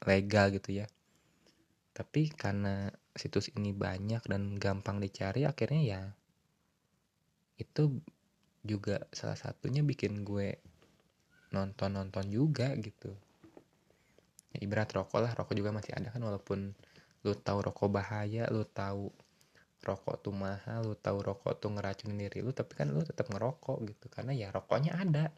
legal 0.09 0.48
gitu 0.57 0.81
ya. 0.81 0.87
Tapi 1.92 2.33
karena 2.33 2.88
situs 3.12 3.52
ini 3.52 3.76
banyak 3.76 4.24
dan 4.24 4.57
gampang 4.57 4.96
dicari 4.96 5.44
akhirnya 5.44 5.83
ya 5.85 6.02
itu 7.61 8.00
juga 8.64 9.05
salah 9.12 9.37
satunya 9.37 9.85
bikin 9.85 10.24
gue 10.24 10.57
nonton-nonton 11.52 12.24
juga 12.32 12.72
gitu. 12.80 13.12
Ya, 14.52 14.58
ibarat 14.64 14.88
rokok 14.92 15.20
lah 15.20 15.32
rokok 15.32 15.54
juga 15.56 15.72
masih 15.72 15.92
ada 15.96 16.08
kan 16.12 16.20
walaupun 16.20 16.72
lu 17.22 17.32
tahu 17.38 17.58
rokok 17.62 17.88
bahaya 17.88 18.48
lu 18.50 18.66
tahu 18.66 19.08
rokok 19.82 20.24
tuh 20.24 20.34
mahal 20.34 20.92
lu 20.92 20.96
tahu 20.98 21.22
rokok 21.22 21.58
tuh 21.60 21.70
ngeracunin 21.72 22.18
diri 22.18 22.42
lu 22.42 22.50
tapi 22.50 22.72
kan 22.74 22.90
lu 22.90 23.04
tetap 23.04 23.28
ngerokok 23.28 23.78
gitu. 23.86 24.06
Karena 24.08 24.32
ya 24.32 24.48
rokoknya 24.48 24.96
ada. 24.96 25.28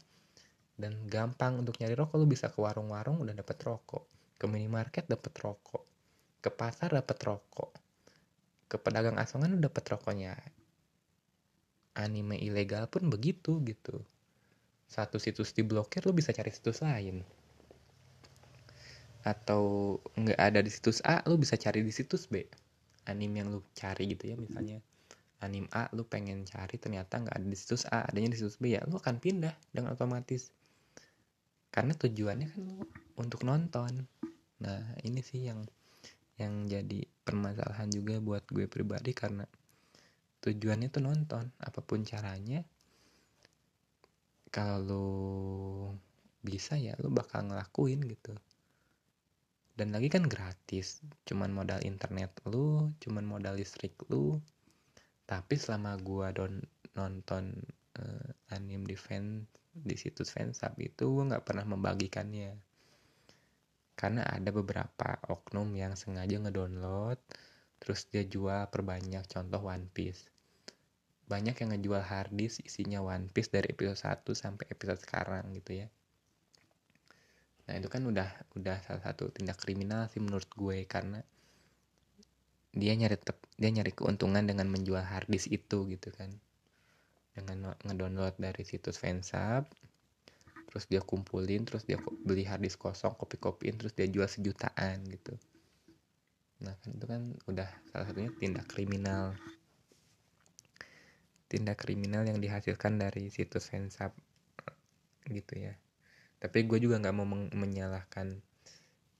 Dan 0.74 1.06
gampang 1.06 1.62
untuk 1.62 1.78
nyari 1.78 1.94
rokok 1.94 2.18
lu 2.18 2.26
bisa 2.26 2.50
ke 2.50 2.58
warung-warung 2.58 3.22
udah 3.22 3.34
dapet 3.34 3.58
rokok. 3.62 4.06
Ke 4.38 4.50
minimarket 4.50 5.06
dapet 5.06 5.34
rokok. 5.38 5.82
Ke 6.42 6.50
pasar 6.50 6.90
dapet 6.90 7.18
rokok. 7.22 7.70
Ke 8.66 8.76
pedagang 8.78 9.14
asongan 9.18 9.54
lu 9.54 9.58
dapet 9.62 9.86
rokoknya. 9.86 10.34
Anime 11.94 12.34
ilegal 12.42 12.90
pun 12.90 13.06
begitu 13.06 13.62
gitu 13.62 14.02
satu 14.88 15.16
situs 15.18 15.56
diblokir 15.56 16.04
lu 16.04 16.12
bisa 16.14 16.30
cari 16.30 16.50
situs 16.52 16.84
lain. 16.84 17.24
Atau 19.24 19.98
nggak 20.14 20.38
ada 20.38 20.60
di 20.60 20.68
situs 20.68 21.00
A 21.02 21.24
lu 21.24 21.40
bisa 21.40 21.56
cari 21.56 21.80
di 21.80 21.92
situs 21.92 22.28
B. 22.28 22.44
Anime 23.08 23.34
yang 23.40 23.48
lu 23.52 23.60
cari 23.72 24.08
gitu 24.12 24.30
ya 24.32 24.36
misalnya. 24.36 24.80
Anime 25.40 25.68
A 25.72 25.88
lu 25.92 26.04
pengen 26.04 26.44
cari 26.44 26.76
ternyata 26.76 27.20
nggak 27.20 27.36
ada 27.36 27.46
di 27.48 27.56
situs 27.56 27.88
A 27.88 28.04
adanya 28.04 28.32
di 28.32 28.38
situs 28.40 28.60
B 28.60 28.76
ya 28.76 28.84
lu 28.84 29.00
akan 29.00 29.16
pindah 29.20 29.52
dengan 29.72 29.96
otomatis. 29.96 30.52
Karena 31.72 31.96
tujuannya 31.96 32.46
kan 32.52 32.62
untuk 33.18 33.42
nonton. 33.42 34.06
Nah 34.62 34.82
ini 35.02 35.20
sih 35.24 35.48
yang 35.48 35.64
yang 36.34 36.66
jadi 36.66 37.06
permasalahan 37.22 37.90
juga 37.90 38.18
buat 38.18 38.44
gue 38.50 38.66
pribadi 38.66 39.14
karena 39.14 39.48
tujuannya 40.44 40.88
tuh 40.92 41.02
nonton. 41.02 41.48
Apa 41.58 41.80
pun 41.80 42.04
caranya 42.04 42.60
kalau 44.54 45.90
bisa 46.46 46.78
ya 46.78 46.94
lo 47.02 47.10
bakal 47.10 47.50
ngelakuin 47.50 47.98
gitu. 48.06 48.38
Dan 49.74 49.90
lagi 49.90 50.06
kan 50.06 50.30
gratis 50.30 51.02
cuman 51.26 51.50
modal 51.50 51.82
internet 51.82 52.30
lu 52.46 52.94
cuman 53.02 53.26
modal 53.26 53.58
listrik 53.58 53.98
lu. 54.06 54.38
Tapi 55.26 55.58
selama 55.58 55.98
gua 55.98 56.30
don 56.30 56.62
nonton 56.94 57.50
uh, 57.98 58.54
anime 58.54 58.86
defense 58.86 59.50
di 59.74 59.98
situs 59.98 60.30
fansub 60.30 60.78
itu 60.78 61.02
gue 61.10 61.24
nggak 61.34 61.42
pernah 61.42 61.66
membagikannya. 61.66 62.54
Karena 63.98 64.22
ada 64.22 64.54
beberapa 64.54 65.18
oknum 65.26 65.74
yang 65.74 65.98
sengaja 65.98 66.38
ngedownload 66.38 67.18
terus 67.82 68.06
dia 68.06 68.22
jual 68.22 68.70
perbanyak 68.70 69.26
contoh 69.26 69.66
One 69.66 69.90
Piece 69.90 70.33
banyak 71.24 71.56
yang 71.56 71.70
ngejual 71.72 72.04
harddisk 72.04 72.60
isinya 72.68 73.00
One 73.00 73.32
Piece 73.32 73.48
dari 73.48 73.72
episode 73.72 73.96
1 73.96 74.36
sampai 74.36 74.68
episode 74.68 75.00
sekarang 75.00 75.48
gitu 75.56 75.84
ya. 75.84 75.88
Nah 77.64 77.80
itu 77.80 77.88
kan 77.88 78.04
udah 78.04 78.28
udah 78.60 78.76
salah 78.84 79.00
satu 79.00 79.32
tindak 79.32 79.56
kriminal 79.56 80.12
sih 80.12 80.20
menurut 80.20 80.48
gue 80.52 80.84
karena 80.84 81.24
dia 82.74 82.92
nyari 82.92 83.16
tep, 83.16 83.40
dia 83.56 83.70
nyari 83.72 83.94
keuntungan 83.94 84.44
dengan 84.44 84.68
menjual 84.68 85.00
harddisk 85.00 85.48
itu 85.48 85.88
gitu 85.88 86.12
kan. 86.12 86.28
Dengan 87.32 87.72
ngedownload 87.82 88.36
dari 88.36 88.62
situs 88.62 89.00
fansub 89.00 89.64
terus 90.68 90.90
dia 90.90 90.98
kumpulin 90.98 91.62
terus 91.62 91.86
dia 91.86 92.02
beli 92.26 92.42
harddisk 92.42 92.82
kosong 92.82 93.14
kopi 93.14 93.38
kopiin 93.38 93.78
terus 93.78 93.94
dia 93.96 94.10
jual 94.10 94.28
sejutaan 94.28 95.00
gitu. 95.08 95.32
Nah 96.60 96.74
kan 96.84 96.90
itu 96.92 97.06
kan 97.08 97.22
udah 97.48 97.68
salah 97.88 98.10
satunya 98.10 98.28
tindak 98.36 98.68
kriminal 98.68 99.32
tindak 101.54 101.86
kriminal 101.86 102.26
yang 102.26 102.42
dihasilkan 102.42 102.98
dari 102.98 103.30
situs 103.30 103.70
fansub 103.70 104.10
gitu 105.30 105.54
ya. 105.70 105.78
Tapi 106.42 106.66
gue 106.66 106.82
juga 106.82 106.98
nggak 106.98 107.14
mau 107.14 107.24
menyalahkan 107.54 108.42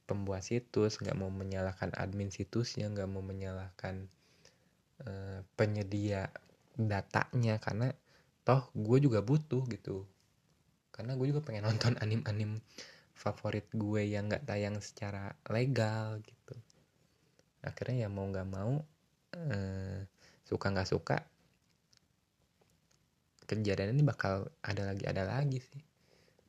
pembuat 0.04 0.42
situs 0.42 0.98
nggak 0.98 1.14
mau 1.14 1.30
menyalahkan 1.30 1.94
admin 1.94 2.28
situsnya 2.34 2.90
nggak 2.90 3.08
mau 3.08 3.22
menyalahkan 3.24 4.10
uh, 5.06 5.40
penyedia 5.54 6.28
datanya 6.74 7.62
karena 7.62 7.94
toh 8.42 8.66
gue 8.74 8.98
juga 8.98 9.22
butuh 9.22 9.62
gitu. 9.70 10.02
Karena 10.90 11.14
gue 11.14 11.30
juga 11.30 11.40
pengen 11.46 11.70
nonton 11.70 11.94
anim-anim 12.02 12.58
favorit 13.14 13.70
gue 13.70 14.02
yang 14.10 14.26
nggak 14.26 14.42
tayang 14.42 14.82
secara 14.82 15.38
legal 15.54 16.18
gitu. 16.26 16.58
Akhirnya 17.62 18.04
ya 18.04 18.08
mau 18.10 18.26
nggak 18.26 18.48
mau 18.50 18.82
eh, 19.38 20.04
suka 20.44 20.66
nggak 20.74 20.90
suka 20.90 21.16
kejadian 23.44 23.96
ini 23.96 24.02
bakal 24.04 24.48
ada 24.64 24.92
lagi 24.92 25.04
ada 25.04 25.24
lagi 25.28 25.60
sih. 25.60 25.82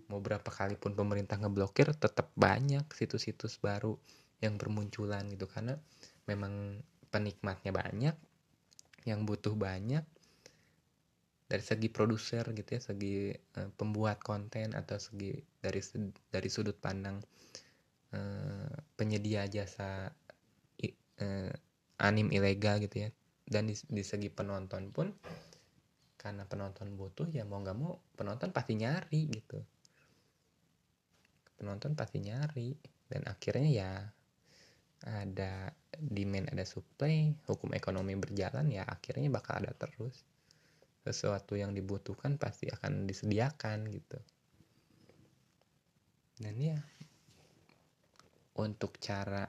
Mau 0.07 0.21
berapa 0.21 0.45
kali 0.45 0.77
pun 0.77 0.93
pemerintah 0.93 1.35
ngeblokir 1.41 1.91
tetap 1.97 2.29
banyak 2.37 2.85
situs-situs 2.93 3.57
baru 3.59 3.97
yang 4.39 4.55
bermunculan 4.55 5.25
gitu. 5.33 5.49
Karena 5.49 5.75
memang 6.29 6.79
penikmatnya 7.09 7.71
banyak 7.71 8.15
yang 9.05 9.23
butuh 9.23 9.53
banyak 9.53 10.03
dari 11.45 11.61
segi 11.61 11.93
produser 11.93 12.41
gitu 12.57 12.69
ya 12.73 12.81
segi 12.81 13.29
uh, 13.31 13.69
pembuat 13.77 14.17
konten 14.25 14.73
atau 14.73 14.97
segi 14.97 15.37
dari 15.61 15.77
dari 16.33 16.49
sudut 16.49 16.73
pandang 16.81 17.21
uh, 18.17 18.73
penyedia 18.97 19.45
jasa 19.45 20.09
uh, 21.21 21.51
anim 22.01 22.27
ilegal 22.33 22.81
gitu 22.81 23.07
ya. 23.07 23.09
Dan 23.45 23.69
di, 23.69 23.77
di 23.77 24.01
segi 24.01 24.33
penonton 24.33 24.89
pun 24.89 25.13
karena 26.25 26.41
penonton 26.49 26.97
butuh 26.97 27.29
ya 27.29 27.45
mau 27.45 27.61
nggak 27.61 27.77
mau 27.77 28.01
penonton 28.17 28.49
pasti 28.49 28.73
nyari 28.73 29.29
gitu. 29.29 29.61
Penonton 31.53 31.93
pasti 31.93 32.17
nyari 32.17 32.73
dan 33.05 33.29
akhirnya 33.29 33.69
ya 33.69 33.91
ada 35.05 35.69
demand 35.93 36.49
ada 36.49 36.65
supply 36.65 37.29
hukum 37.45 37.77
ekonomi 37.77 38.17
berjalan 38.17 38.73
ya 38.73 38.81
akhirnya 38.89 39.29
bakal 39.29 39.61
ada 39.61 39.69
terus. 39.77 40.25
Sesuatu 41.05 41.53
yang 41.53 41.77
dibutuhkan 41.77 42.41
pasti 42.41 42.73
akan 42.73 43.05
disediakan 43.05 43.85
gitu. 43.93 44.17
Dan 46.41 46.57
ya 46.57 46.81
untuk 48.57 48.97
cara 48.97 49.45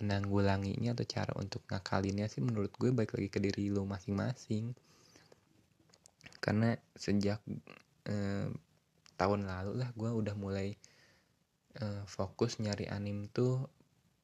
menanggulanginya 0.00 0.96
atau 0.96 1.04
cara 1.04 1.36
untuk 1.36 1.60
ngakalinnya 1.68 2.24
sih 2.32 2.40
menurut 2.40 2.72
gue 2.80 2.88
baik 2.88 3.20
lagi 3.20 3.28
ke 3.28 3.36
diri 3.36 3.68
lo 3.68 3.84
masing-masing 3.84 4.72
karena 6.40 6.76
sejak 6.96 7.44
eh, 8.08 8.48
tahun 9.20 9.40
lalu 9.44 9.72
lah 9.76 9.92
gue 9.92 10.10
udah 10.10 10.34
mulai 10.34 10.72
eh, 11.76 12.02
fokus 12.08 12.58
nyari 12.58 12.88
anim 12.88 13.28
tuh 13.28 13.68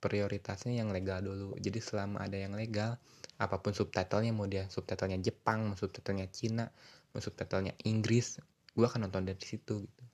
prioritasnya 0.00 0.76
yang 0.76 0.92
legal 0.92 1.24
dulu. 1.24 1.56
Jadi 1.60 1.80
selama 1.80 2.24
ada 2.24 2.36
yang 2.36 2.56
legal 2.56 2.96
apa 3.36 3.60
pun 3.60 3.76
subtitlenya 3.76 4.32
mau 4.32 4.48
dia 4.48 4.64
subtitlenya 4.72 5.20
Jepang 5.20 5.68
mau 5.68 5.76
subtitlenya 5.76 6.32
Cina 6.32 6.72
mau 7.12 7.20
subtitlenya 7.20 7.76
Inggris 7.84 8.40
gue 8.72 8.86
akan 8.88 9.08
nonton 9.08 9.28
dari 9.28 9.40
situ 9.44 9.84
gitu. 9.84 10.04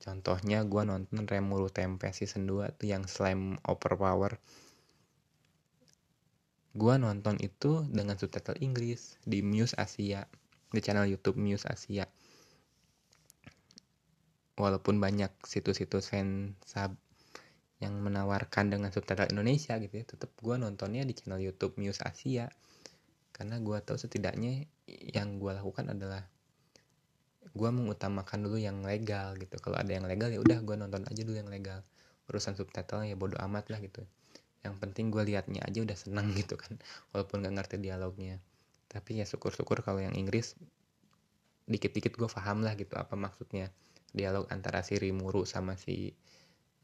Contohnya 0.00 0.64
gue 0.64 0.82
nonton 0.84 1.28
Remuru 1.28 1.68
Tempe 1.68 2.08
season 2.16 2.48
2 2.48 2.76
tuh 2.80 2.88
yang 2.88 3.04
Slam 3.04 3.60
Overpower. 3.68 4.40
Gue 6.72 6.94
nonton 6.96 7.36
itu 7.44 7.84
dengan 7.84 8.16
subtitle 8.16 8.56
Inggris 8.64 9.20
di 9.28 9.44
Muse 9.44 9.76
Asia 9.76 10.24
di 10.70 10.80
channel 10.82 11.06
YouTube 11.06 11.38
Muse 11.38 11.66
Asia. 11.66 12.06
Walaupun 14.54 15.00
banyak 15.02 15.32
situs-situs 15.42 16.12
fan 16.12 16.54
sub 16.62 16.94
yang 17.80 17.96
menawarkan 17.96 18.68
dengan 18.68 18.92
subtitle 18.92 19.32
Indonesia 19.32 19.80
gitu 19.80 19.94
ya 19.96 20.04
tetap 20.04 20.28
gue 20.36 20.54
nontonnya 20.60 21.00
di 21.00 21.16
channel 21.16 21.40
YouTube 21.40 21.80
News 21.80 21.98
Asia. 22.04 22.52
Karena 23.32 23.56
gue 23.56 23.78
tahu 23.80 23.96
setidaknya 23.96 24.68
yang 24.86 25.40
gue 25.40 25.52
lakukan 25.56 25.88
adalah 25.88 26.28
gue 27.56 27.70
mengutamakan 27.72 28.44
dulu 28.44 28.60
yang 28.60 28.84
legal 28.84 29.32
gitu. 29.40 29.56
Kalau 29.64 29.80
ada 29.80 29.88
yang 29.88 30.04
legal 30.04 30.28
ya 30.28 30.44
udah 30.44 30.60
gue 30.60 30.76
nonton 30.76 31.08
aja 31.08 31.22
dulu 31.24 31.40
yang 31.40 31.48
legal. 31.48 31.80
Urusan 32.28 32.52
subtitle 32.52 33.08
ya 33.08 33.16
bodo 33.16 33.40
amat 33.40 33.72
lah 33.72 33.80
gitu. 33.80 34.04
Yang 34.60 34.76
penting 34.76 35.08
gue 35.08 35.24
liatnya 35.24 35.64
aja 35.64 35.80
udah 35.80 35.96
seneng 35.96 36.36
gitu 36.36 36.60
kan. 36.60 36.76
Walaupun 37.16 37.40
gak 37.40 37.56
ngerti 37.56 37.80
dialognya 37.80 38.44
tapi 38.90 39.22
ya 39.22 39.24
syukur-syukur 39.24 39.86
kalau 39.86 40.02
yang 40.02 40.18
Inggris 40.18 40.58
dikit-dikit 41.70 42.18
gue 42.18 42.26
paham 42.26 42.66
lah 42.66 42.74
gitu 42.74 42.98
apa 42.98 43.14
maksudnya 43.14 43.70
dialog 44.10 44.50
antara 44.50 44.82
si 44.82 44.98
Rimuru 44.98 45.46
sama 45.46 45.78
si 45.78 46.10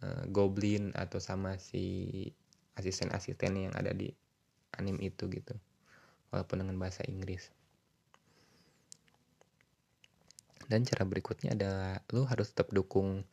uh, 0.06 0.22
Goblin 0.30 0.94
atau 0.94 1.18
sama 1.18 1.58
si 1.58 2.30
asisten-asisten 2.78 3.66
yang 3.66 3.74
ada 3.74 3.90
di 3.90 4.14
anim 4.78 4.94
itu 5.02 5.26
gitu. 5.26 5.58
Walaupun 6.30 6.62
dengan 6.62 6.78
bahasa 6.78 7.02
Inggris. 7.10 7.50
Dan 10.66 10.86
cara 10.86 11.02
berikutnya 11.06 11.54
adalah 11.54 12.02
lu 12.14 12.26
harus 12.26 12.50
tetap 12.54 12.70
dukung 12.74 13.26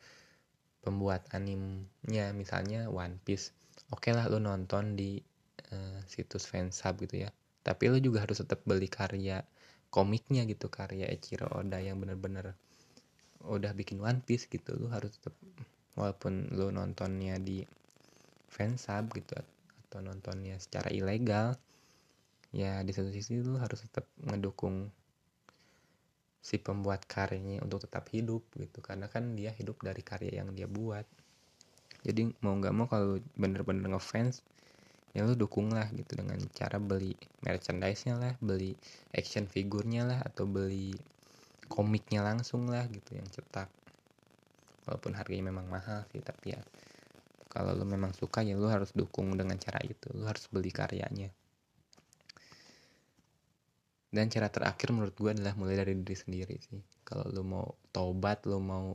pembuat 0.81 1.25
animnya 1.33 2.33
misalnya 2.33 2.89
One 2.89 3.21
Piece. 3.21 3.53
Oke 3.93 4.09
okay 4.09 4.11
lah 4.17 4.25
lu 4.29 4.41
nonton 4.41 4.97
di 4.97 5.21
uh, 5.69 6.01
situs 6.09 6.45
fansub 6.49 6.97
gitu 7.01 7.25
ya 7.25 7.31
tapi 7.63 7.87
lu 7.87 7.97
juga 8.03 8.27
harus 8.27 8.43
tetap 8.43 8.61
beli 8.67 8.91
karya 8.91 9.41
komiknya 9.87 10.43
gitu 10.43 10.67
karya 10.67 11.07
Echiro 11.07 11.47
Oda 11.53 11.79
yang 11.79 11.97
bener-bener 12.03 12.57
udah 13.47 13.71
bikin 13.77 14.03
One 14.03 14.19
Piece 14.23 14.51
gitu. 14.51 14.75
Lu 14.75 14.91
harus 14.91 15.15
tetap 15.15 15.35
walaupun 15.95 16.51
lu 16.51 16.73
nontonnya 16.73 17.39
di 17.39 17.63
fansub 18.51 19.13
gitu 19.15 19.37
atau 19.87 19.99
nontonnya 20.01 20.57
secara 20.57 20.89
ilegal 20.89 21.53
ya 22.53 22.81
di 22.81 22.93
satu 22.93 23.09
sisi 23.09 23.41
lu 23.41 23.57
harus 23.57 23.81
tetap 23.81 24.05
ngedukung 24.21 24.89
si 26.43 26.59
pembuat 26.59 27.07
karyanya 27.07 27.63
untuk 27.63 27.87
tetap 27.87 28.09
hidup 28.11 28.43
gitu. 28.59 28.83
Karena 28.83 29.07
kan 29.07 29.37
dia 29.37 29.55
hidup 29.55 29.79
dari 29.79 30.03
karya 30.03 30.43
yang 30.43 30.51
dia 30.51 30.67
buat. 30.67 31.07
Jadi 32.03 32.35
mau 32.43 32.59
nggak 32.59 32.73
mau 32.75 32.89
kalau 32.91 33.21
bener-bener 33.39 33.87
ngefans 33.87 34.43
ya 35.13 35.21
lu 35.21 35.37
dukung 35.37 35.69
lah 35.69 35.85
gitu 35.93 36.17
dengan 36.17 36.41
cara 36.57 36.81
beli 36.81 37.13
merchandise-nya 37.45 38.17
lah 38.17 38.33
beli 38.41 38.73
action 39.13 39.45
figurnya 39.45 40.09
lah 40.09 40.19
atau 40.25 40.49
beli 40.49 40.97
komiknya 41.69 42.25
langsung 42.25 42.69
lah 42.69 42.85
gitu 42.89 43.17
yang 43.17 43.29
cetak. 43.29 43.69
Walaupun 44.89 45.15
harganya 45.15 45.53
memang 45.53 45.69
mahal 45.69 46.03
sih 46.11 46.19
tapi 46.19 46.57
ya 46.57 46.61
kalau 47.53 47.77
lu 47.77 47.85
memang 47.85 48.11
suka 48.17 48.41
ya 48.41 48.57
lu 48.57 48.65
harus 48.65 48.89
dukung 48.97 49.29
dengan 49.37 49.57
cara 49.61 49.77
itu. 49.85 50.09
Lu 50.17 50.25
harus 50.25 50.49
beli 50.49 50.73
karyanya. 50.73 51.29
Dan 54.13 54.29
cara 54.29 54.49
terakhir 54.49 54.93
menurut 54.93 55.17
gue 55.17 55.33
adalah 55.33 55.57
mulai 55.57 55.77
dari 55.77 55.97
diri 55.97 56.17
sendiri 56.17 56.57
sih. 56.57 56.81
Kalau 57.05 57.29
lu 57.29 57.41
mau 57.41 57.65
tobat 57.93 58.45
lu 58.49 58.61
mau 58.61 58.93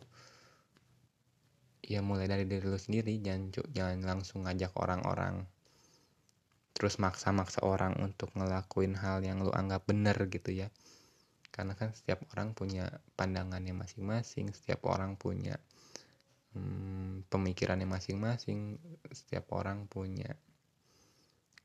ya 1.82 2.02
mulai 2.02 2.26
dari 2.26 2.46
diri 2.46 2.66
lu 2.66 2.78
sendiri. 2.78 3.18
Jangan 3.22 3.50
jangan 3.70 3.98
langsung 4.02 4.46
ngajak 4.46 4.74
orang-orang 4.78 5.46
terus 6.78 7.02
maksa-maksa 7.02 7.66
orang 7.66 7.98
untuk 7.98 8.30
ngelakuin 8.38 8.94
hal 8.94 9.18
yang 9.26 9.42
lu 9.42 9.50
anggap 9.50 9.82
bener 9.90 10.14
gitu 10.30 10.54
ya. 10.54 10.70
Karena 11.50 11.74
kan 11.74 11.90
setiap 11.90 12.22
orang 12.30 12.54
punya 12.54 12.86
pandangannya 13.18 13.74
masing-masing 13.74 14.54
setiap 14.54 14.86
orang 14.86 15.18
punya 15.18 15.58
hmm, 16.54 17.26
pemikirannya 17.26 17.90
masing-masing 17.90 18.78
setiap 19.10 19.50
orang 19.50 19.90
punya 19.90 20.38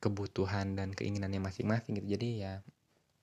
kebutuhan 0.02 0.73
dan 0.73 0.97
keinginannya 0.97 1.38
masing-masing 1.38 2.02
gitu. 2.02 2.17
Jadi 2.17 2.30
ya 2.41 2.58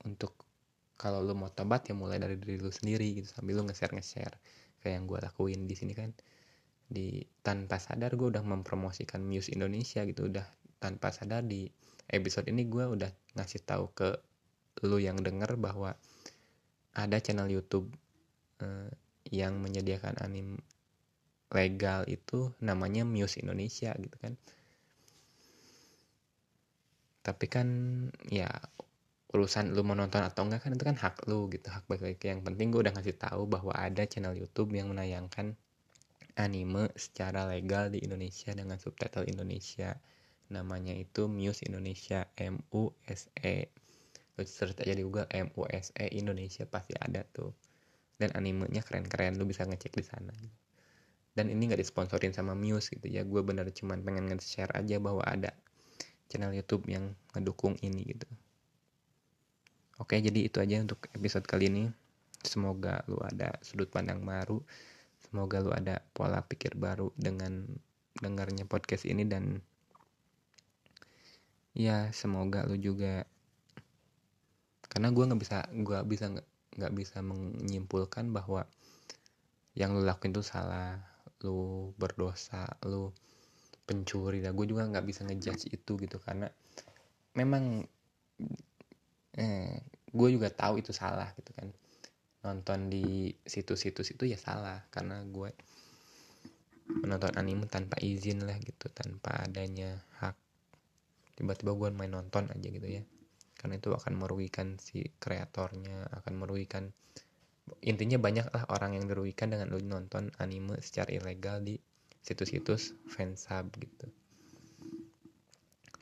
untuk 0.07 0.46
kalau 0.94 1.26
lu 1.26 1.35
mau 1.35 1.50
tobat 1.50 1.90
ya 1.90 1.98
mulai 1.98 2.22
dari 2.22 2.38
diri 2.38 2.62
lu 2.62 2.70
sendiri 2.70 3.18
gitu 3.18 3.26
sambil 3.26 3.59
lu 3.59 3.66
nge-share 3.66 3.98
nge-share 3.98 4.37
kayak 4.79 4.94
yang 4.94 5.05
gue 5.11 5.18
lakuin 5.18 5.66
di 5.66 5.74
sini 5.74 5.92
kan. 5.98 6.14
Di 6.87 7.18
tanpa 7.42 7.83
sadar 7.83 8.14
gue 8.14 8.31
udah 8.31 8.46
mempromosikan 8.46 9.26
Muse 9.26 9.50
Indonesia 9.50 10.07
gitu 10.07 10.31
udah 10.31 10.46
tanpa 10.80 11.12
sadar 11.12 11.44
di 11.44 11.68
episode 12.10 12.48
ini 12.50 12.66
gue 12.66 12.84
udah 12.88 13.10
ngasih 13.38 13.62
tahu 13.62 13.92
ke 13.94 14.18
lu 14.82 14.96
yang 14.98 15.20
denger 15.20 15.60
bahwa 15.60 15.94
ada 16.96 17.20
channel 17.22 17.46
YouTube 17.46 17.92
uh, 18.64 18.90
yang 19.28 19.60
menyediakan 19.60 20.18
anim 20.18 20.58
legal 21.50 22.06
itu 22.08 22.50
namanya 22.62 23.04
Muse 23.04 23.38
Indonesia 23.42 23.94
gitu 23.94 24.16
kan. 24.18 24.34
Tapi 27.20 27.46
kan 27.46 27.68
ya 28.32 28.48
urusan 29.30 29.70
lu 29.76 29.86
mau 29.86 29.94
nonton 29.94 30.26
atau 30.26 30.42
enggak 30.42 30.66
kan 30.66 30.74
itu 30.74 30.82
kan 30.82 30.98
hak 30.98 31.30
lu 31.30 31.46
gitu 31.54 31.70
hak 31.70 31.86
lagi 31.86 32.18
yang 32.18 32.42
penting 32.42 32.74
gue 32.74 32.82
udah 32.82 32.90
ngasih 32.90 33.14
tahu 33.14 33.46
bahwa 33.46 33.70
ada 33.78 34.02
channel 34.02 34.34
YouTube 34.34 34.74
yang 34.74 34.90
menayangkan 34.90 35.54
anime 36.34 36.90
secara 36.98 37.46
legal 37.46 37.94
di 37.94 38.02
Indonesia 38.02 38.50
dengan 38.50 38.82
subtitle 38.82 39.30
Indonesia 39.30 39.94
namanya 40.50 40.92
itu 40.92 41.30
Muse 41.30 41.64
Indonesia 41.64 42.26
M 42.36 42.60
U 42.74 42.90
S 43.06 43.30
E. 43.38 43.70
Lu 44.36 44.42
search 44.42 44.82
aja 44.82 44.94
di 44.94 45.06
Google 45.06 45.30
M 45.30 45.48
U 45.54 45.64
S 45.70 45.94
E 45.94 46.10
Indonesia 46.12 46.66
pasti 46.66 46.92
ada 46.98 47.22
tuh. 47.22 47.54
Dan 48.20 48.34
animenya 48.36 48.84
keren-keren 48.84 49.38
lu 49.38 49.48
bisa 49.48 49.64
ngecek 49.64 49.96
di 49.96 50.04
sana. 50.04 50.34
Dan 51.30 51.48
ini 51.48 51.70
nggak 51.70 51.80
disponsorin 51.80 52.34
sama 52.34 52.58
Muse 52.58 52.98
gitu 52.98 53.06
ya. 53.06 53.22
Gue 53.22 53.40
bener 53.46 53.70
cuman 53.70 54.02
pengen 54.02 54.28
nge-share 54.28 54.74
aja 54.76 54.98
bahwa 54.98 55.24
ada 55.24 55.54
channel 56.28 56.52
YouTube 56.52 56.84
yang 56.90 57.14
ngedukung 57.32 57.78
ini 57.80 58.06
gitu. 58.06 58.28
Oke 60.02 60.16
jadi 60.18 60.48
itu 60.48 60.58
aja 60.58 60.82
untuk 60.82 61.06
episode 61.14 61.46
kali 61.46 61.70
ini. 61.70 61.84
Semoga 62.40 63.04
lu 63.06 63.20
ada 63.20 63.56
sudut 63.60 63.92
pandang 63.92 64.24
baru. 64.24 64.58
Semoga 65.20 65.60
lu 65.60 65.70
ada 65.70 66.00
pola 66.16 66.40
pikir 66.40 66.74
baru 66.74 67.12
dengan 67.14 67.68
dengarnya 68.18 68.64
podcast 68.64 69.04
ini 69.04 69.28
dan 69.28 69.60
ya 71.74 72.11
semoga 72.11 72.66
lu 72.66 72.76
juga. 72.78 73.26
Karena 74.90 75.14
gue 75.14 75.24
nggak 75.24 75.40
bisa 75.40 75.59
gue 75.70 75.98
bisa 76.06 76.26
nggak 76.74 76.92
bisa 76.94 77.18
menyimpulkan 77.22 78.30
bahwa 78.35 78.66
yang 79.78 79.94
lu 79.94 80.02
lakuin 80.02 80.35
itu 80.35 80.42
salah. 80.42 80.98
Lu 81.46 81.90
berdosa 81.94 82.66
lu 82.87 83.14
pencuri. 83.87 84.42
Dah 84.42 84.50
gue 84.50 84.66
juga 84.66 84.87
nggak 84.87 85.06
bisa 85.06 85.22
ngejudge 85.26 85.70
itu 85.70 85.92
gitu. 85.98 86.18
Karena 86.18 86.50
memang 87.38 87.87
eh, 89.38 89.78
gue 90.11 90.28
juga 90.35 90.50
tahu 90.50 90.83
itu 90.83 90.90
salah 90.90 91.30
gitu 91.38 91.54
kan. 91.54 91.70
Nonton 92.40 92.90
di 92.90 93.30
situs-situs 93.46 94.11
itu 94.18 94.26
ya 94.26 94.38
salah. 94.38 94.83
Karena 94.90 95.22
gue 95.22 95.54
menonton 96.90 97.38
anime 97.38 97.70
tanpa 97.70 97.94
izin 98.02 98.42
lah 98.42 98.59
gitu. 98.59 98.90
Tanpa 98.90 99.46
adanya 99.46 100.02
hak 100.18 100.49
tiba-tiba 101.40 101.72
gue 101.72 101.88
main 101.96 102.12
nonton 102.12 102.53
aja 102.53 102.68
gitu 102.68 102.85
ya. 102.85 103.00
Karena 103.57 103.81
itu 103.81 103.96
akan 103.96 104.12
merugikan 104.20 104.76
si 104.76 105.09
kreatornya 105.16 106.12
akan 106.20 106.33
merugikan 106.37 106.92
intinya 107.81 108.20
banyak 108.20 108.44
lah 108.53 108.68
orang 108.68 109.00
yang 109.00 109.09
dirugikan 109.09 109.48
dengan 109.53 109.72
lu 109.72 109.81
nonton 109.81 110.29
anime 110.37 110.76
secara 110.85 111.16
ilegal 111.16 111.64
di 111.64 111.81
situs-situs 112.20 112.92
fansub 113.09 113.72
gitu. 113.81 114.07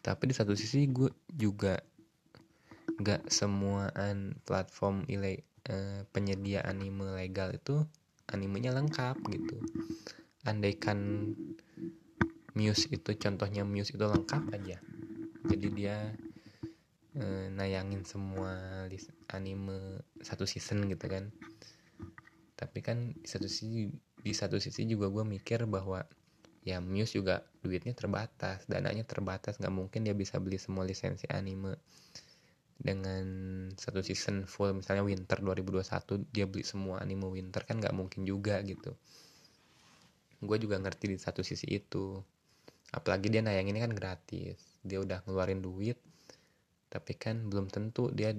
Tapi 0.03 0.23
di 0.31 0.35
satu 0.35 0.59
sisi 0.59 0.91
gue 0.91 1.11
juga 1.31 1.79
gak 2.99 3.31
semuaan 3.31 4.35
platform 4.43 5.07
ile 5.07 5.47
eh, 5.69 6.03
penyedia 6.11 6.67
anime 6.67 7.15
legal 7.15 7.55
itu 7.55 7.87
animenya 8.33 8.75
lengkap 8.75 9.23
gitu. 9.31 9.63
Andaikan 10.49 11.31
Muse 12.57 12.91
itu 12.91 13.15
contohnya 13.15 13.63
Muse 13.63 13.95
itu 13.95 14.03
lengkap 14.03 14.43
aja 14.51 14.79
jadi 15.49 15.69
dia 15.73 15.97
e, 17.17 17.49
nayangin 17.51 18.05
semua 18.05 18.85
anime 19.33 20.05
satu 20.21 20.45
season 20.45 20.85
gitu 20.87 21.09
kan. 21.09 21.33
Tapi 22.59 22.79
kan 22.85 23.15
di 23.17 23.29
satu 23.29 23.49
sisi 23.49 23.89
di 24.19 24.33
satu 24.35 24.61
sisi 24.61 24.85
juga 24.85 25.09
gue 25.09 25.25
mikir 25.25 25.65
bahwa 25.65 26.05
ya 26.67 26.83
Muse 26.85 27.17
juga 27.17 27.47
duitnya 27.65 27.97
terbatas 27.97 28.69
dananya 28.69 29.09
terbatas. 29.09 29.57
Nggak 29.57 29.75
mungkin 29.75 30.01
dia 30.05 30.13
bisa 30.13 30.37
beli 30.39 30.61
semua 30.61 30.85
lisensi 30.85 31.25
anime. 31.33 31.81
Dengan 32.79 33.27
satu 33.75 34.07
season 34.07 34.47
full 34.47 34.71
misalnya 34.71 35.03
Winter 35.03 35.43
2021 35.43 36.31
dia 36.31 36.47
beli 36.47 36.63
semua 36.63 37.03
anime 37.03 37.27
Winter 37.27 37.67
kan 37.67 37.83
nggak 37.83 37.95
mungkin 37.97 38.23
juga 38.23 38.61
gitu. 38.63 38.95
Gue 40.39 40.63
juga 40.63 40.79
ngerti 40.79 41.11
di 41.11 41.19
satu 41.19 41.43
sisi 41.43 41.67
itu. 41.67 42.23
Apalagi 42.95 43.29
dia 43.29 43.43
nayanginnya 43.43 43.85
kan 43.85 43.93
gratis 43.93 44.68
dia 44.83 44.99
udah 45.03 45.23
ngeluarin 45.27 45.63
duit 45.63 45.99
tapi 46.89 47.13
kan 47.17 47.49
belum 47.49 47.69
tentu 47.69 48.09
dia 48.09 48.33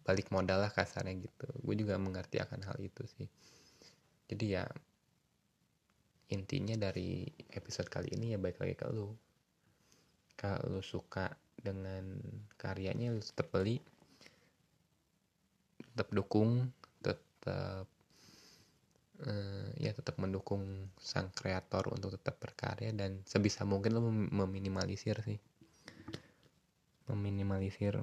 balik 0.00 0.32
modal 0.32 0.64
lah 0.64 0.72
kasarnya 0.72 1.14
gitu. 1.20 1.46
Gue 1.60 1.76
juga 1.76 2.00
mengerti 2.00 2.40
akan 2.40 2.60
hal 2.64 2.76
itu 2.80 3.04
sih. 3.04 3.28
Jadi 4.26 4.46
ya 4.56 4.64
intinya 6.32 6.74
dari 6.78 7.26
episode 7.52 7.90
kali 7.92 8.14
ini 8.16 8.32
ya 8.34 8.38
baik 8.40 8.58
lagi 8.58 8.74
ke 8.74 8.88
lu. 8.88 9.12
Kalau 10.40 10.72
lu 10.72 10.80
suka 10.80 11.28
dengan 11.60 12.16
karyanya 12.56 13.12
lu 13.12 13.20
tetap 13.20 13.52
beli 13.52 13.76
tetap 15.92 16.08
dukung 16.16 16.72
tetap 17.04 17.84
uh, 19.28 19.68
ya 19.76 19.92
tetap 19.92 20.16
mendukung 20.16 20.88
sang 20.96 21.28
kreator 21.36 21.92
untuk 21.92 22.16
tetap 22.16 22.40
berkarya 22.40 22.96
dan 22.96 23.20
sebisa 23.28 23.68
mungkin 23.68 24.00
lo 24.00 24.00
meminimalisir 24.08 25.20
sih 25.20 25.36
meminimalisir 27.10 27.98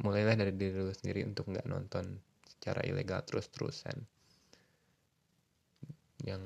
mulailah 0.00 0.34
dari 0.34 0.52
diri 0.56 0.80
lu 0.80 0.92
sendiri 0.92 1.22
untuk 1.28 1.52
nggak 1.52 1.68
nonton 1.68 2.18
secara 2.48 2.80
ilegal 2.86 3.20
terus-terusan. 3.22 3.96
Yang 6.22 6.42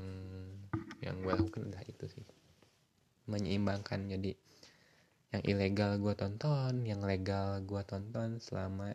yang 1.04 1.16
gue 1.20 1.32
lakukan 1.32 1.68
udah 1.70 1.82
itu 1.86 2.06
sih. 2.08 2.26
Menyeimbangkan 3.28 4.08
jadi 4.10 4.32
yang 5.34 5.42
ilegal 5.42 5.98
gue 5.98 6.14
tonton 6.14 6.86
yang 6.86 7.02
legal 7.02 7.58
gue 7.66 7.82
tonton 7.82 8.38
selama 8.38 8.94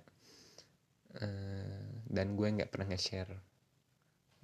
uh, 1.20 1.86
dan 2.08 2.34
gue 2.36 2.48
nggak 2.48 2.72
pernah 2.72 2.92
nge-share. 2.92 3.32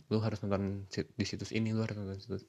Lu 0.08 0.24
harus 0.24 0.40
nonton 0.46 0.88
di 0.92 1.26
situs 1.26 1.52
ini 1.52 1.74
lu 1.74 1.84
harus 1.84 1.98
nonton 2.00 2.20
situs 2.20 2.44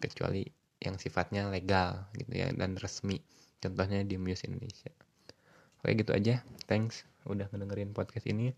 kecuali 0.00 0.42
yang 0.82 0.98
sifatnya 0.98 1.46
legal 1.52 2.10
gitu 2.16 2.32
ya 2.32 2.50
dan 2.50 2.74
resmi. 2.80 3.20
Contohnya 3.60 4.04
di 4.04 4.20
Muse 4.20 4.44
Indonesia 4.48 4.92
Oke 5.84 6.00
gitu 6.00 6.16
aja. 6.16 6.40
Thanks 6.64 7.04
udah 7.28 7.44
ngedengerin 7.52 7.92
podcast 7.92 8.24
ini. 8.24 8.56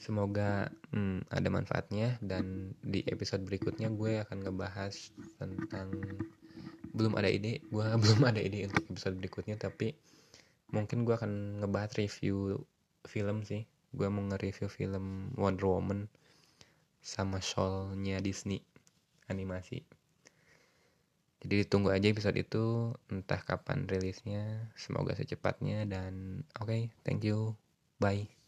Semoga 0.00 0.72
hmm, 0.88 1.28
ada 1.28 1.48
manfaatnya 1.52 2.16
dan 2.24 2.72
di 2.80 3.04
episode 3.04 3.44
berikutnya 3.44 3.92
gue 3.92 4.24
akan 4.24 4.40
ngebahas 4.40 5.12
tentang 5.36 6.00
belum 6.96 7.12
ada 7.20 7.28
ide, 7.28 7.60
gue 7.76 7.84
belum 7.84 8.24
ada 8.24 8.40
ide 8.40 8.72
untuk 8.72 8.88
episode 8.88 9.20
berikutnya 9.20 9.60
tapi 9.60 9.92
mungkin 10.72 11.04
gue 11.04 11.12
akan 11.12 11.60
ngebahas 11.60 11.92
review 12.00 12.64
film 13.04 13.44
sih. 13.44 13.68
Gue 13.92 14.08
mau 14.08 14.24
nge-review 14.24 14.72
film 14.72 15.28
Wonder 15.36 15.68
Woman 15.68 16.08
sama 17.04 17.44
Soul-nya 17.44 18.24
Disney 18.24 18.64
animasi. 19.28 19.84
Jadi 21.44 21.68
ditunggu 21.68 21.92
aja 21.92 22.08
episode 22.08 22.40
itu 22.40 22.96
entah 23.12 23.40
kapan 23.44 23.84
rilisnya. 23.84 24.72
Semoga 24.80 25.12
secepatnya 25.12 25.84
dan 25.84 26.40
oke, 26.56 26.72
okay, 26.72 26.82
thank 27.04 27.20
you. 27.20 27.52
Bye. 28.00 28.43